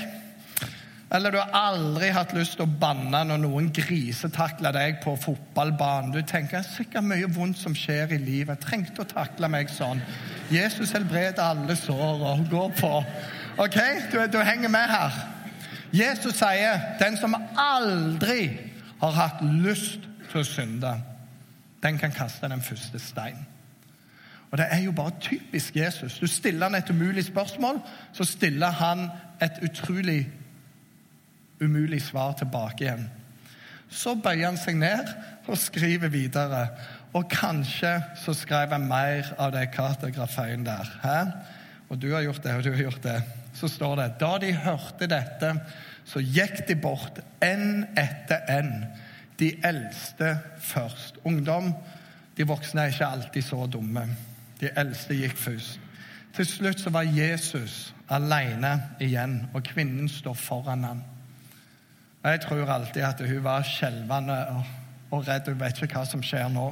Eller 1.12 1.30
du 1.30 1.38
har 1.38 1.52
aldri 1.54 2.08
hatt 2.10 2.32
lyst 2.34 2.56
til 2.56 2.64
å 2.64 2.78
banne 2.80 3.20
når 3.28 3.38
noen 3.44 3.68
grisetakler 3.74 4.74
deg 4.74 4.96
på 5.04 5.12
fotballbanen. 5.22 6.10
Du 6.14 6.22
tenker 6.22 6.56
det 6.56 6.64
er 6.64 6.72
sikkert 6.72 7.06
mye 7.06 7.28
vondt 7.30 7.60
som 7.60 7.76
skjer 7.76 8.16
i 8.16 8.18
livet. 8.18 8.56
Jeg 8.56 8.64
trengte 8.64 9.04
å 9.04 9.10
takle 9.10 9.50
meg 9.52 9.70
sånn. 9.70 10.00
Jesus 10.50 10.94
helbreder 10.96 11.44
alle 11.44 11.76
sår 11.78 12.24
og 12.32 12.46
går 12.50 12.72
på. 12.80 12.92
Ok, 13.62 13.78
du, 14.12 14.18
du 14.32 14.40
henger 14.40 14.72
med 14.72 14.90
her. 14.90 15.20
Jesus 15.94 16.40
sier 16.40 16.80
den 17.00 17.18
som 17.20 17.36
aldri 17.60 18.48
har 19.02 19.14
hatt 19.14 19.44
lyst 19.62 20.08
til 20.30 20.40
å 20.40 20.48
synde, 20.48 20.96
den 21.84 22.00
kan 22.00 22.14
kaste 22.14 22.48
den 22.50 22.64
første 22.64 22.98
stein. 23.00 23.44
Og 24.50 24.58
Det 24.58 24.66
er 24.70 24.78
jo 24.78 24.92
bare 24.92 25.12
typisk 25.20 25.76
Jesus. 25.76 26.18
Du 26.18 26.26
stiller 26.26 26.68
han 26.68 26.74
et 26.74 26.90
umulig 26.90 27.24
spørsmål, 27.24 27.80
så 28.12 28.24
stiller 28.24 28.70
han 28.70 29.08
et 29.42 29.58
utrolig 29.62 30.28
umulig 31.60 32.02
svar 32.02 32.32
tilbake 32.32 32.84
igjen. 32.84 33.08
Så 33.88 34.14
bøyer 34.14 34.50
han 34.50 34.58
seg 34.60 34.78
ned 34.80 35.10
og 35.46 35.58
skriver 35.58 36.10
videre. 36.12 36.66
Og 37.16 37.28
kanskje 37.30 37.94
så 38.24 38.34
skrev 38.36 38.74
han 38.74 38.88
mer 38.88 39.32
av 39.38 39.54
det 39.54 39.70
kartografien 39.72 40.66
der. 40.66 40.90
Hæ? 41.02 41.18
Og 41.88 42.02
du 42.02 42.10
har 42.12 42.24
gjort 42.26 42.42
det, 42.44 42.54
og 42.54 42.64
du 42.64 42.70
har 42.74 42.82
gjort 42.82 43.02
det. 43.02 43.20
Så 43.54 43.68
står 43.68 43.96
det 43.96 44.08
Da 44.20 44.38
de 44.42 44.52
hørte 44.52 45.06
dette, 45.08 45.52
så 46.04 46.20
gikk 46.20 46.66
de 46.68 46.76
bort, 46.76 47.20
én 47.42 47.86
etter 47.96 48.44
én. 48.52 48.84
De 49.38 49.52
eldste 49.64 50.38
først. 50.58 51.18
Ungdom, 51.24 51.72
de 52.36 52.46
voksne 52.46 52.82
er 52.82 52.92
ikke 52.92 53.06
alltid 53.06 53.42
så 53.42 53.66
dumme. 53.66 54.06
De 54.60 54.70
eldste 54.78 55.14
gikk 55.14 55.36
først. 55.36 55.80
Til 56.36 56.46
slutt 56.46 56.80
så 56.80 56.90
var 56.92 57.02
Jesus 57.02 57.94
alene 58.12 58.74
igjen, 59.00 59.46
og 59.54 59.62
kvinnen 59.64 60.08
står 60.08 60.34
foran 60.34 60.84
ham. 60.84 61.02
Jeg 62.24 62.40
tror 62.40 62.70
alltid 62.70 63.02
at 63.02 63.20
hun 63.28 63.44
var 63.44 63.62
skjelvende 63.62 64.36
og, 65.10 65.28
redd. 65.28 65.48
Hun 65.48 65.60
vet 65.60 65.82
ikke 65.82 66.00
hva 66.00 66.04
som 66.04 66.22
skjer 66.22 66.48
nå. 66.52 66.66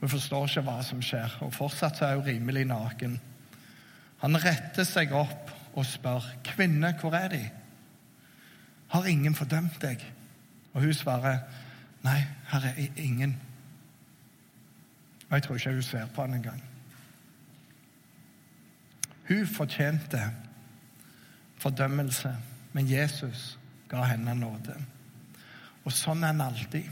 Hun 0.00 0.08
forstår 0.08 0.46
ikke 0.46 0.62
hva 0.68 0.76
som 0.86 1.02
skjer. 1.02 1.38
Og 1.44 1.54
fortsatt 1.54 2.00
er 2.02 2.14
hun 2.14 2.26
rimelig 2.26 2.64
naken. 2.70 3.18
Han 4.22 4.38
retter 4.40 4.86
seg 4.86 5.12
opp 5.12 5.50
og 5.74 5.84
spør, 5.86 6.24
'Kvinne, 6.44 6.94
hvor 7.00 7.12
er 7.12 7.28
De?' 7.28 7.50
'Har 8.88 9.04
ingen 9.04 9.34
fordømt 9.34 9.82
deg?' 9.82 10.12
Og 10.72 10.82
hun 10.82 10.94
svarer, 10.94 11.38
'Nei, 12.02 12.24
her 12.48 12.60
er 12.60 12.86
ingen.' 12.96 13.36
Og 15.28 15.34
jeg 15.34 15.42
tror 15.42 15.54
ikke 15.54 15.72
hun 15.72 15.82
ser 15.82 16.06
på 16.06 16.22
han 16.22 16.34
engang. 16.34 16.62
Hun 19.28 19.46
fortjente 19.46 20.20
fordømmelse, 21.58 22.30
men 22.72 22.90
Jesus 22.90 23.58
ga 23.90 24.04
henne 24.10 24.34
nåde. 24.38 24.76
Og 25.86 25.94
sånn 25.94 26.24
er 26.24 26.34
han 26.34 26.44
alltid, 26.48 26.88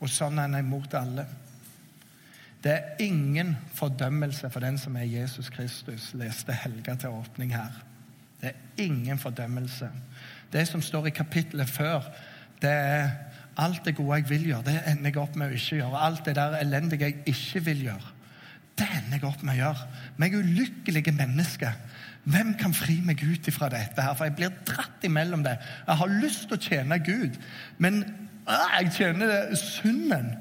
og 0.00 0.10
sånn 0.10 0.38
er 0.38 0.48
han 0.48 0.58
imot 0.60 0.94
alle. 0.98 1.26
Det 2.64 2.72
er 2.74 3.02
ingen 3.04 3.54
fordømmelse 3.78 4.50
for 4.50 4.64
den 4.64 4.78
som 4.80 4.96
er 4.98 5.06
Jesus 5.06 5.50
Kristus, 5.54 6.10
leste 6.18 6.52
Helga 6.52 6.96
til 6.98 7.14
åpning 7.14 7.54
her. 7.54 7.76
Det 8.40 8.50
er 8.50 8.84
ingen 8.84 9.18
fordømmelse. 9.18 9.90
Det 10.52 10.64
som 10.68 10.82
står 10.82 11.10
i 11.10 11.14
kapittelet 11.14 11.70
før, 11.70 12.06
det 12.62 12.70
er 12.72 13.10
alt 13.58 13.84
det 13.84 13.96
gode 13.98 14.20
jeg 14.20 14.28
vil 14.28 14.46
gjøre, 14.52 14.64
det 14.66 14.82
ender 14.86 15.10
jeg 15.10 15.20
opp 15.22 15.36
med 15.36 15.50
å 15.50 15.58
ikke 15.58 15.80
gjøre. 15.80 16.04
Alt 16.08 16.24
det 16.26 16.36
der 16.38 16.58
elendige 16.60 17.10
jeg 17.10 17.22
ikke 17.26 17.64
vil 17.68 17.84
gjøre, 17.88 18.14
det 18.78 18.88
ender 18.94 19.18
jeg 19.18 19.28
opp 19.28 19.42
med 19.42 19.56
å 19.56 19.58
gjøre. 19.62 19.86
Meg 20.20 20.36
ulykkelige 20.38 21.14
menneske. 21.16 21.72
Hvem 22.28 22.54
kan 22.60 22.74
fri 22.76 22.98
meg 23.04 23.22
ut 23.24 23.48
ifra 23.48 23.70
dette? 23.72 24.02
her? 24.02 24.14
For 24.14 24.28
jeg 24.28 24.36
blir 24.38 24.56
dratt 24.68 25.04
imellom 25.06 25.44
det. 25.46 25.56
Jeg 25.86 26.00
har 26.00 26.18
lyst 26.22 26.48
til 26.48 26.58
å 26.58 26.62
tjene 26.62 26.98
Gud, 27.04 27.38
men 27.78 28.02
øh, 28.04 28.74
jeg 28.78 28.92
tjener 28.98 29.54
synden. 29.58 30.34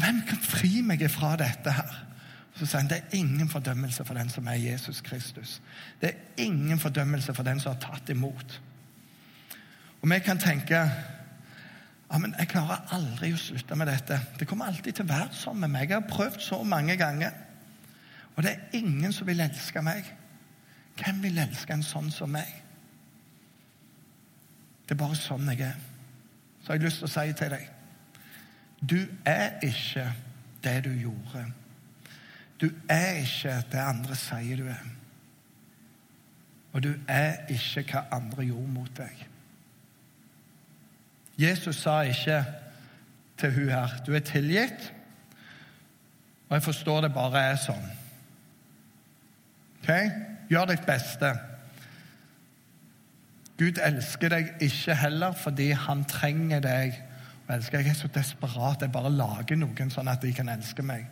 Hvem 0.00 0.22
kan 0.28 0.42
fri 0.42 0.80
meg 0.86 1.04
ifra 1.04 1.36
dette 1.40 1.74
her? 1.76 2.00
Så 2.52 2.66
sier 2.66 2.82
han 2.82 2.90
det 2.90 2.98
er 2.98 3.16
ingen 3.16 3.48
fordømmelse 3.48 4.04
for 4.04 4.18
den 4.18 4.28
som 4.32 4.46
er 4.50 4.60
Jesus 4.60 5.00
Kristus. 5.04 5.60
Det 6.00 6.10
er 6.10 6.44
ingen 6.44 6.80
fordømmelse 6.80 7.34
for 7.34 7.46
den 7.46 7.60
som 7.60 7.72
har 7.72 7.80
tatt 7.80 8.12
imot. 8.12 8.60
Og 10.02 10.10
vi 10.10 10.18
kan 10.18 10.40
tenke 10.40 10.82
ja, 12.12 12.18
men 12.20 12.34
jeg 12.36 12.50
klarer 12.52 12.82
aldri 12.92 13.30
å 13.32 13.40
slutte 13.40 13.76
med 13.78 13.88
dette. 13.88 14.18
Det 14.36 14.44
kommer 14.48 14.68
alltid 14.68 14.98
til 14.98 15.06
å 15.06 15.12
være 15.14 15.32
sånn 15.32 15.62
med 15.62 15.72
meg. 15.72 15.88
Jeg 15.88 16.02
har 16.02 16.10
prøvd 16.10 16.42
så 16.44 16.58
mange 16.68 16.96
ganger. 17.00 17.32
Og 18.36 18.44
det 18.44 18.52
er 18.52 18.76
ingen 18.76 19.14
som 19.16 19.28
vil 19.28 19.40
elske 19.40 19.80
meg. 19.84 20.10
Hvem 21.00 21.22
vil 21.24 21.40
elske 21.40 21.72
en 21.72 21.86
sånn 21.86 22.10
som 22.12 22.28
meg? 22.36 22.50
Det 24.84 24.92
er 24.92 25.00
bare 25.00 25.16
sånn 25.16 25.48
jeg 25.54 25.64
er. 25.70 25.80
Så 26.60 26.68
har 26.68 26.78
jeg 26.78 26.84
lyst 26.84 27.00
til 27.00 27.08
å 27.08 27.12
si 27.14 27.32
til 27.34 27.54
deg 27.56 27.64
Du 28.78 28.98
er 29.26 29.56
ikke 29.64 30.04
det 30.62 30.76
du 30.84 30.92
gjorde. 30.92 31.46
Du 32.60 32.68
er 32.92 33.22
ikke 33.22 33.56
det 33.72 33.80
andre 33.80 34.18
sier 34.20 34.60
du 34.60 34.68
er. 34.68 34.84
Og 36.72 36.84
du 36.84 36.92
er 37.08 37.46
ikke 37.52 37.88
hva 37.88 38.04
andre 38.18 38.44
gjorde 38.52 38.74
mot 38.76 38.92
deg. 39.00 39.31
Jesus 41.38 41.76
sa 41.82 42.00
ikke 42.06 42.42
til 43.40 43.54
hun 43.54 43.70
her 43.72 43.94
du 44.06 44.12
er 44.14 44.24
tilgitt, 44.26 44.92
og 46.48 46.58
jeg 46.58 46.62
forstår 46.62 47.00
det 47.00 47.14
bare 47.14 47.40
er 47.52 47.56
sånn. 47.56 47.88
Ok? 49.82 49.88
Gjør 50.52 50.68
ditt 50.68 50.84
beste. 50.86 51.32
Gud 53.58 53.78
elsker 53.80 54.32
deg 54.32 54.52
ikke 54.64 54.94
heller 55.00 55.34
fordi 55.38 55.70
han 55.72 56.04
trenger 56.08 56.60
deg. 56.64 57.00
å 57.48 57.56
elske. 57.56 57.80
Jeg 57.80 57.94
er 57.94 57.98
så 57.98 58.08
desperat. 58.12 58.82
Jeg 58.84 58.92
bare 58.92 59.10
lager 59.10 59.56
noen 59.56 59.90
sånn 59.90 60.10
at 60.12 60.22
de 60.22 60.32
kan 60.36 60.48
elske 60.52 60.84
meg. 60.84 61.08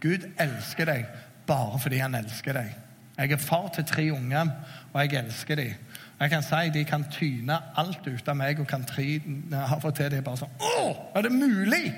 Gud 0.00 0.24
elsker 0.38 0.88
deg 0.88 1.06
bare 1.46 1.78
fordi 1.82 2.00
han 2.02 2.14
elsker 2.14 2.56
deg. 2.56 2.74
Jeg 3.18 3.32
er 3.34 3.42
far 3.42 3.68
til 3.74 3.84
tre 3.84 4.04
unger, 4.14 4.50
og 4.92 5.00
jeg 5.02 5.18
elsker 5.18 5.58
dem. 5.58 5.74
Jeg 6.18 6.32
kan 6.32 6.42
si 6.42 6.70
De 6.74 6.84
kan 6.84 7.04
tyne 7.12 7.58
alt 7.78 8.06
ut 8.06 8.28
av 8.28 8.36
meg 8.38 8.60
og 8.60 8.66
kan 8.70 8.84
tryne 8.86 9.64
av 9.64 9.84
og 9.84 9.94
til 9.94 10.10
det 10.10 10.18
er 10.20 10.26
bare 10.26 10.40
sånn 10.40 10.56
Å, 10.58 10.84
er 11.14 11.26
det 11.28 11.34
mulig? 11.34 11.92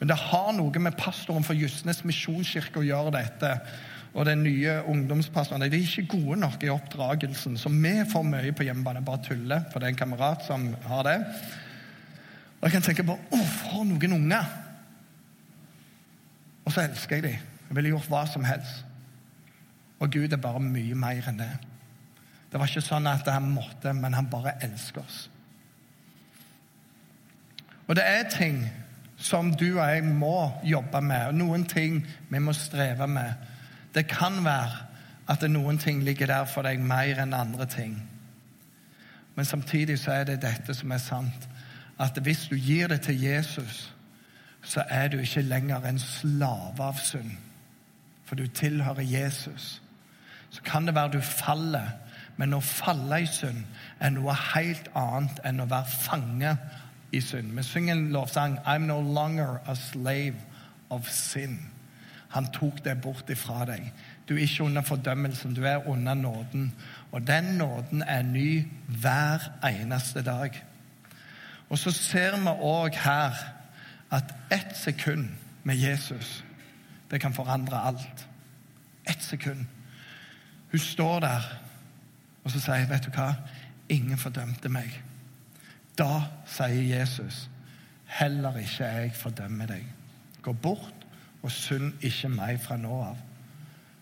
Men 0.00 0.10
det 0.10 0.18
har 0.18 0.50
noe 0.56 0.82
med 0.82 0.98
pastoren 0.98 1.44
for 1.46 1.54
Justnes 1.54 2.00
misjonskirke 2.02 2.80
å 2.80 2.82
gjøre, 2.82 3.12
dette. 3.14 3.52
Og 4.18 4.26
den 4.26 4.40
nye 4.42 4.80
ungdomspastoren. 4.90 5.62
De 5.62 5.78
er 5.78 5.84
ikke 5.86 6.16
gode 6.16 6.40
nok 6.42 6.64
i 6.66 6.72
oppdragelsen, 6.74 7.54
så 7.54 7.70
vi 7.70 7.92
får 8.10 8.24
mye 8.26 8.50
på 8.50 8.66
hjemmebane. 8.66 9.04
Bare 9.06 9.22
tuller, 9.22 9.62
for 9.70 9.78
det 9.78 9.86
er 9.86 9.94
en 9.94 10.00
kamerat 10.00 10.42
som 10.48 10.66
har 10.88 11.06
det. 11.06 11.14
Og 12.58 12.66
jeg 12.66 12.74
kan 12.74 12.88
tenke 12.88 13.06
på 13.06 13.14
Å, 13.14 13.40
for 13.60 13.86
noen 13.86 14.18
unger! 14.18 14.50
Og 16.66 16.74
så 16.74 16.82
elsker 16.82 17.20
jeg 17.20 17.28
dem. 17.28 17.48
Jeg 17.68 17.78
ville 17.78 17.94
gjort 17.94 18.10
hva 18.10 18.26
som 18.26 18.44
helst. 18.46 18.82
Og 20.02 20.10
Gud 20.10 20.34
er 20.34 20.42
bare 20.42 20.60
mye 20.62 20.98
mer 20.98 21.30
enn 21.30 21.38
det. 21.38 21.52
Det 22.52 22.60
var 22.60 22.68
ikke 22.68 22.84
sånn 22.84 23.08
at 23.08 23.28
han 23.32 23.48
måtte, 23.54 23.94
men 23.96 24.14
han 24.14 24.28
bare 24.30 24.58
elsker 24.60 25.00
oss. 25.00 25.22
Og 27.88 27.96
det 27.96 28.04
er 28.04 28.28
ting 28.30 28.62
som 29.16 29.54
du 29.56 29.78
og 29.78 29.86
jeg 29.88 30.04
må 30.04 30.52
jobbe 30.64 31.00
med, 31.00 31.30
og 31.30 31.38
noen 31.38 31.64
ting 31.68 32.02
vi 32.28 32.40
må 32.42 32.52
streve 32.56 33.06
med. 33.08 33.48
Det 33.94 34.04
kan 34.10 34.42
være 34.44 34.88
at 35.32 35.44
noen 35.50 35.78
ting 35.78 36.02
ligger 36.04 36.28
der 36.28 36.44
for 36.50 36.66
deg 36.66 36.82
mer 36.82 37.22
enn 37.22 37.34
andre 37.36 37.66
ting. 37.70 37.96
Men 39.34 39.48
samtidig 39.48 39.98
så 39.98 40.12
er 40.12 40.24
det 40.28 40.42
dette 40.42 40.74
som 40.74 40.92
er 40.92 41.00
sant, 41.00 41.48
at 41.98 42.18
hvis 42.24 42.46
du 42.50 42.56
gir 42.56 42.88
det 42.88 43.00
til 43.06 43.20
Jesus, 43.22 43.92
så 44.62 44.84
er 44.88 45.08
du 45.08 45.18
ikke 45.18 45.42
lenger 45.42 45.86
en 45.86 45.98
slave 45.98 46.82
av 46.82 46.98
synd. 47.00 47.32
For 48.24 48.36
du 48.36 48.46
tilhører 48.46 49.02
Jesus. 49.02 49.82
Så 50.50 50.62
kan 50.62 50.86
det 50.86 50.94
være 50.94 51.12
du 51.12 51.20
faller, 51.20 51.88
men 52.42 52.56
å 52.56 52.58
falle 52.58 53.20
i 53.22 53.26
synd 53.30 53.60
er 54.02 54.10
noe 54.10 54.34
helt 54.34 54.88
annet 54.98 55.36
enn 55.46 55.62
å 55.62 55.68
være 55.70 55.94
fange 55.94 56.56
i 57.14 57.20
synd. 57.22 57.52
Vi 57.54 57.62
synger 57.62 57.94
en 57.94 58.08
lovsang 58.10 58.56
'I'm 58.64 58.88
no 58.88 58.98
longer 58.98 59.60
a 59.66 59.76
slave 59.78 60.34
of 60.90 61.06
sin'. 61.08 61.60
Han 62.28 62.48
tok 62.52 62.82
det 62.84 63.00
bort 63.00 63.30
ifra 63.30 63.64
deg. 63.64 63.92
Du 64.28 64.34
er 64.34 64.42
ikke 64.42 64.64
under 64.64 64.82
fordømmelsen, 64.82 65.54
du 65.54 65.62
er 65.64 65.86
under 65.86 66.14
nåden. 66.14 66.72
Og 67.12 67.26
den 67.26 67.44
nåden 67.44 68.02
er 68.02 68.22
ny 68.22 68.66
hver 68.88 69.38
eneste 69.62 70.22
dag. 70.22 70.64
Og 71.68 71.78
så 71.78 71.90
ser 71.90 72.36
vi 72.36 72.48
òg 72.48 72.96
her 73.04 73.38
at 74.10 74.34
ett 74.50 74.76
sekund 74.76 75.28
med 75.64 75.76
Jesus, 75.76 76.44
det 77.10 77.20
kan 77.20 77.34
forandre 77.34 77.86
alt. 77.86 78.28
Ett 79.08 79.22
sekund. 79.22 79.66
Hun 80.70 80.80
står 80.80 81.20
der, 81.20 81.62
og 82.44 82.50
så 82.50 82.60
sier 82.60 82.82
jeg, 82.82 82.90
vet 82.90 83.06
du 83.06 83.14
hva? 83.14 83.32
Ingen 83.92 84.18
fordømte 84.18 84.70
meg. 84.72 84.94
Da 85.98 86.24
sier 86.48 86.98
Jesus, 86.98 87.46
heller 88.18 88.56
ikke 88.60 88.88
jeg 88.88 89.14
fordømmer 89.16 89.70
deg. 89.70 89.86
Gå 90.42 90.52
bort 90.52 91.06
og 91.42 91.50
synd 91.52 91.92
ikke 92.02 92.30
meg 92.32 92.60
fra 92.62 92.78
nå 92.80 93.00
av. 93.02 93.18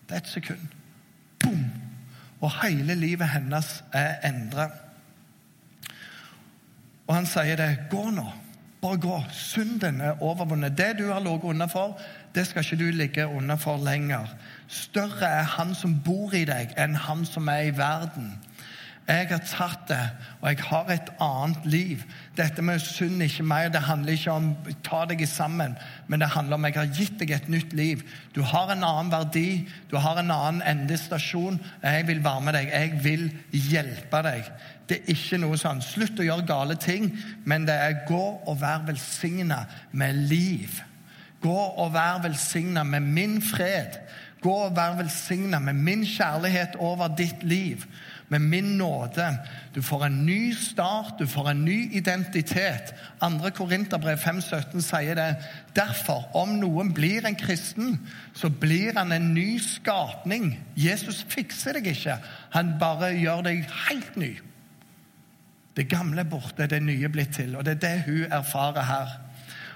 Det 0.07 0.17
er 0.17 0.23
et 0.23 0.31
sekund. 0.31 0.67
Boom! 1.43 1.65
Og 2.41 2.53
hele 2.63 2.95
livet 2.97 3.29
hennes 3.29 3.83
er 3.93 4.15
endra. 4.25 4.69
Og 7.07 7.15
han 7.15 7.27
sier 7.29 7.59
det. 7.59 7.69
Gå 7.91 8.09
nå. 8.15 8.25
Bare 8.81 8.97
gå. 8.97 9.23
Synden 9.31 10.01
er 10.01 10.23
overvunnet. 10.23 10.77
Det 10.77 10.95
du 10.99 11.11
har 11.11 11.19
ligget 11.19 11.43
under 11.43 11.67
for, 11.67 11.99
det 12.35 12.47
skal 12.47 12.63
ikke 12.65 12.83
du 12.83 12.97
ligge 12.97 13.27
under 13.27 13.55
for 13.55 13.77
lenger. 13.77 14.25
Større 14.67 15.27
er 15.27 15.43
han 15.43 15.75
som 15.75 15.99
bor 16.05 16.33
i 16.33 16.45
deg, 16.49 16.73
enn 16.77 16.95
han 16.95 17.25
som 17.25 17.47
er 17.51 17.67
i 17.69 17.75
verden. 17.77 18.31
Jeg 19.11 19.27
har 19.27 19.41
tatt 19.43 19.89
det, 19.89 20.03
og 20.39 20.45
jeg 20.47 20.65
har 20.69 20.89
et 20.93 21.09
annet 21.19 21.65
liv. 21.67 22.03
Dette 22.37 22.63
med 22.63 22.79
synd 22.79 23.19
ikke 23.25 23.43
mer. 23.43 23.67
Det 23.73 23.81
handler 23.83 24.15
ikke 24.15 24.35
om 24.39 24.45
å 24.55 24.75
ta 24.87 25.01
deg 25.09 25.25
sammen, 25.27 25.73
men 26.07 26.21
det 26.23 26.29
handler 26.31 26.55
om 26.55 26.67
jeg 26.69 26.77
har 26.77 26.93
gitt 26.95 27.17
deg 27.19 27.33
et 27.35 27.49
nytt 27.51 27.73
liv. 27.75 28.05
Du 28.31 28.39
har 28.47 28.71
en 28.71 28.85
annen 28.87 29.11
verdi, 29.11 29.65
du 29.91 29.97
har 29.99 30.21
en 30.21 30.31
annen 30.31 30.61
endestasjon. 30.63 31.59
Jeg 31.83 32.05
vil 32.07 32.23
være 32.23 32.45
med 32.45 32.55
deg, 32.55 32.71
jeg 32.71 33.01
vil 33.03 33.25
hjelpe 33.51 34.21
deg. 34.29 34.47
Det 34.87 35.01
er 35.01 35.11
ikke 35.17 35.41
noe 35.43 35.59
sånn 35.59 35.83
slutt 35.83 36.21
å 36.21 36.29
gjøre 36.29 36.47
gale 36.47 36.79
ting, 36.79 37.11
men 37.43 37.67
det 37.67 37.75
er 37.75 37.99
gå 38.07 38.23
og 38.45 38.61
vær 38.63 38.87
velsigna 38.87 39.65
med 39.91 40.23
liv. 40.31 40.79
Gå 41.43 41.59
og 41.83 41.91
vær 41.97 42.23
velsigna 42.23 42.85
med 42.87 43.11
min 43.11 43.41
fred. 43.43 43.99
Gå 44.41 44.55
og 44.69 44.75
vær 44.77 44.95
velsigna 45.01 45.59
med 45.59 45.83
min 45.83 46.07
kjærlighet 46.07 46.79
over 46.79 47.11
ditt 47.17 47.43
liv 47.43 47.83
med 48.31 48.39
min 48.39 48.77
nåde. 48.77 49.37
Du 49.75 49.81
får 49.83 50.05
en 50.05 50.25
ny 50.25 50.53
start, 50.55 51.13
du 51.19 51.27
får 51.27 51.49
en 51.49 51.65
ny 51.65 51.89
identitet. 51.91 52.93
Andre 53.21 53.51
Korinterbrev 53.51 54.17
5,17 54.17 54.79
sier 54.81 55.15
det. 55.19 55.35
Derfor, 55.75 56.29
om 56.35 56.53
noen 56.61 56.93
blir 56.95 57.27
en 57.27 57.35
kristen, 57.35 57.97
så 58.33 58.49
blir 58.49 58.95
han 58.95 59.11
en 59.11 59.33
ny 59.33 59.59
skapning. 59.59 60.53
Jesus 60.79 61.25
fikser 61.27 61.75
deg 61.75 61.91
ikke, 61.91 62.15
han 62.55 62.77
bare 62.79 63.11
gjør 63.19 63.43
deg 63.49 63.67
helt 63.89 64.15
ny. 64.15 64.31
Det 65.75 65.89
gamle 65.91 66.23
er 66.23 66.31
borte, 66.31 66.67
det 66.67 66.79
nye 66.83 67.07
er 67.07 67.11
blitt 67.11 67.35
til. 67.35 67.55
Og 67.55 67.65
det 67.67 67.77
er 67.77 67.83
det 67.83 67.97
hun 68.07 68.31
erfarer 68.31 68.87
her. 68.87 69.17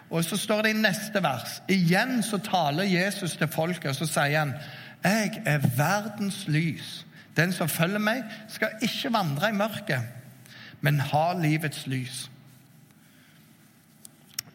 Og 0.10 0.24
så 0.24 0.38
står 0.38 0.62
det 0.62 0.72
i 0.76 0.80
neste 0.80 1.24
vers. 1.24 1.60
Igjen 1.68 2.24
så 2.24 2.38
taler 2.38 2.88
Jesus 2.88 3.36
til 3.36 3.52
folket, 3.52 3.92
og 3.92 3.96
så 3.96 4.08
sier 4.08 4.40
han 4.40 4.56
Jeg 5.04 5.42
er 5.46 5.60
verdens 5.78 6.48
lys. 6.48 7.05
Den 7.36 7.54
som 7.54 7.70
følger 7.70 8.00
meg, 8.00 8.24
skal 8.48 8.78
ikke 8.82 9.14
vandre 9.14 9.50
i 9.50 9.58
mørket, 9.58 10.02
men 10.82 11.00
ha 11.00 11.26
livets 11.40 11.88
lys. 11.88 12.30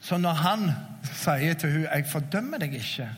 Så 0.00 0.16
når 0.16 0.32
han 0.32 0.70
sier 1.12 1.54
til 1.54 1.72
hun, 1.72 1.82
'Jeg 1.82 2.06
fordømmer 2.06 2.58
deg 2.58 2.74
ikke', 2.74 3.08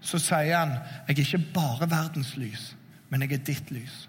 så 0.00 0.18
sier 0.18 0.58
han, 0.58 0.68
'Jeg 1.08 1.18
er 1.18 1.18
ikke 1.18 1.52
bare 1.54 1.90
verdens 1.90 2.36
lys, 2.36 2.76
men 3.08 3.22
jeg 3.22 3.32
er 3.32 3.44
ditt 3.44 3.70
lys'. 3.70 4.08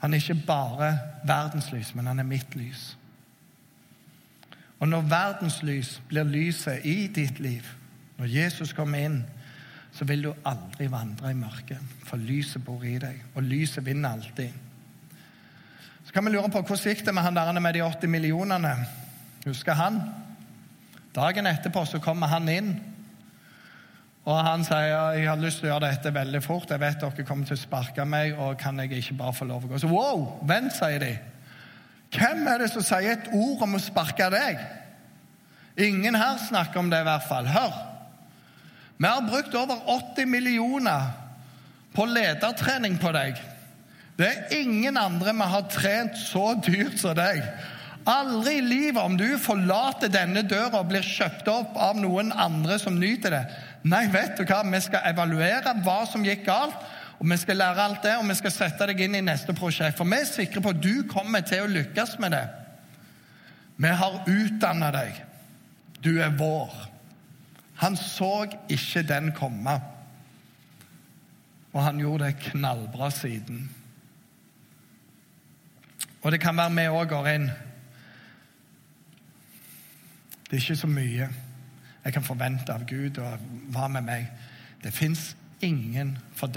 Han 0.00 0.12
er 0.12 0.16
ikke 0.16 0.46
bare 0.46 0.98
verdens 1.24 1.72
lys, 1.72 1.94
men 1.94 2.06
han 2.06 2.18
er 2.18 2.22
mitt 2.22 2.54
lys. 2.54 2.98
Og 4.78 4.88
når 4.88 5.00
verdens 5.00 5.62
lys 5.62 6.02
blir 6.08 6.24
lyset 6.24 6.84
i 6.84 7.06
ditt 7.06 7.40
liv, 7.40 7.62
når 8.18 8.26
Jesus 8.26 8.72
kommer 8.72 8.98
inn, 8.98 9.24
så 9.96 10.04
vil 10.04 10.26
du 10.26 10.32
aldri 10.44 10.90
vandre 10.92 11.30
i 11.32 11.38
mørket, 11.38 11.80
for 12.04 12.20
lyset 12.20 12.64
bor 12.64 12.82
i 12.84 12.98
deg, 13.00 13.22
og 13.34 13.46
lyset 13.46 13.84
vinner 13.86 14.12
alltid. 14.12 14.50
Så 16.04 16.12
kan 16.12 16.26
vi 16.26 16.34
lure 16.34 16.50
på 16.52 16.60
hvordan 16.60 16.92
gikk 16.92 17.06
det 17.06 17.14
med 17.16 17.24
han 17.24 17.38
der 17.38 17.60
med 17.60 17.74
de 17.74 17.82
80 17.82 18.12
millionene. 18.12 18.74
Husker 19.46 19.78
han? 19.78 20.02
Dagen 21.16 21.48
etterpå 21.48 21.86
så 21.88 21.98
kommer 22.04 22.28
han 22.28 22.48
inn, 22.52 22.74
og 24.26 24.40
han 24.42 24.64
sier 24.66 25.14
jeg 25.16 25.30
har 25.30 25.40
lyst 25.40 25.62
til 25.62 25.70
å 25.70 25.72
gjøre 25.72 25.88
dette 25.88 26.12
veldig 26.12 26.42
fort. 26.44 26.70
Jeg 26.70 26.82
vet 26.82 27.00
dere 27.00 27.24
kommer 27.24 27.46
til 27.48 27.56
å 27.56 27.62
sparke 27.62 28.04
meg, 28.04 28.34
og 28.36 28.58
kan 28.60 28.82
jeg 28.82 28.98
ikke 28.98 29.16
bare 29.22 29.36
få 29.38 29.46
lov 29.48 29.64
å 29.64 29.70
gå? 29.70 29.80
Så 29.80 29.90
wow, 29.90 30.24
vent, 30.44 30.74
sier 30.76 31.00
de. 31.00 31.12
Hvem 32.16 32.42
er 32.50 32.62
det 32.62 32.72
som 32.74 32.84
sier 32.84 33.14
et 33.14 33.28
ord 33.32 33.62
om 33.64 33.78
å 33.78 33.82
sparke 33.82 34.28
deg? 34.34 34.60
Ingen 35.86 36.18
her 36.18 36.40
snakker 36.42 36.82
om 36.82 36.90
det, 36.90 37.00
i 37.00 37.06
hvert 37.06 37.28
fall. 37.30 37.48
Hør. 37.48 37.95
Vi 38.96 39.06
har 39.06 39.28
brukt 39.28 39.54
over 39.54 39.82
80 39.86 40.26
millioner 40.26 41.12
på 41.96 42.06
ledertrening 42.08 42.98
på 43.00 43.12
deg. 43.16 43.38
Det 44.16 44.28
er 44.28 44.60
ingen 44.62 44.96
andre 44.96 45.34
vi 45.36 45.48
har 45.52 45.66
trent 45.72 46.16
så 46.20 46.54
dyrt 46.64 46.98
som 47.00 47.16
deg. 47.16 47.42
Aldri 48.06 48.60
i 48.60 48.62
livet, 48.62 49.02
om 49.02 49.16
du 49.18 49.26
forlater 49.42 50.08
denne 50.12 50.44
døra 50.46 50.78
og 50.78 50.92
blir 50.92 51.04
kjøpt 51.04 51.48
opp 51.50 51.74
av 51.74 51.98
noen 51.98 52.30
andre 52.32 52.78
som 52.78 52.96
nyter 53.00 53.34
det. 53.34 53.42
Nei, 53.82 54.04
vet 54.12 54.38
du 54.38 54.44
hva, 54.46 54.60
vi 54.62 54.80
skal 54.84 55.08
evaluere 55.10 55.74
hva 55.82 55.98
som 56.08 56.24
gikk 56.24 56.46
galt, 56.46 56.76
og 57.18 57.26
vi 57.26 57.38
skal 57.40 57.58
lære 57.58 57.82
alt 57.82 58.04
det, 58.06 58.14
og 58.20 58.28
vi 58.28 58.36
skal 58.38 58.54
sette 58.54 58.86
deg 58.92 59.02
inn 59.02 59.18
i 59.18 59.24
neste 59.26 59.56
prosjekt. 59.56 59.98
For 59.98 60.08
vi 60.08 60.20
er 60.20 60.28
sikre 60.28 60.62
på 60.62 60.72
at 60.72 60.82
du 60.84 61.02
kommer 61.10 61.42
til 61.44 61.64
å 61.64 61.72
lykkes 61.72 62.16
med 62.22 62.36
det. 62.36 62.44
Vi 63.76 63.92
har 64.00 64.20
utdanna 64.22 64.92
deg. 64.94 65.18
Du 66.04 66.14
er 66.22 66.32
vår. 66.38 66.76
Han 67.76 67.96
så 67.96 68.46
ikke 68.68 69.02
den 69.02 69.32
komme. 69.36 69.80
Og 71.72 71.82
han 71.84 71.98
gjorde 72.00 72.24
det 72.24 72.36
knallbra 72.36 73.10
siden. 73.10 73.70
Og 76.22 76.32
det 76.32 76.40
kan 76.40 76.56
være 76.56 76.74
vi 76.74 76.86
òg 76.88 77.08
går 77.08 77.28
inn. 77.34 77.50
Det 80.46 80.56
er 80.56 80.62
ikke 80.62 80.76
så 80.76 80.86
mye 80.90 81.28
jeg 82.06 82.14
kan 82.14 82.22
forvente 82.22 82.70
av 82.70 82.84
Gud 82.86 83.18
og 83.18 83.46
hva 83.74 83.88
med 83.90 84.04
meg. 84.06 84.28
Det 84.82 84.92
fins 84.94 85.32
ingen 85.60 86.18
fordømmelse 86.38 86.54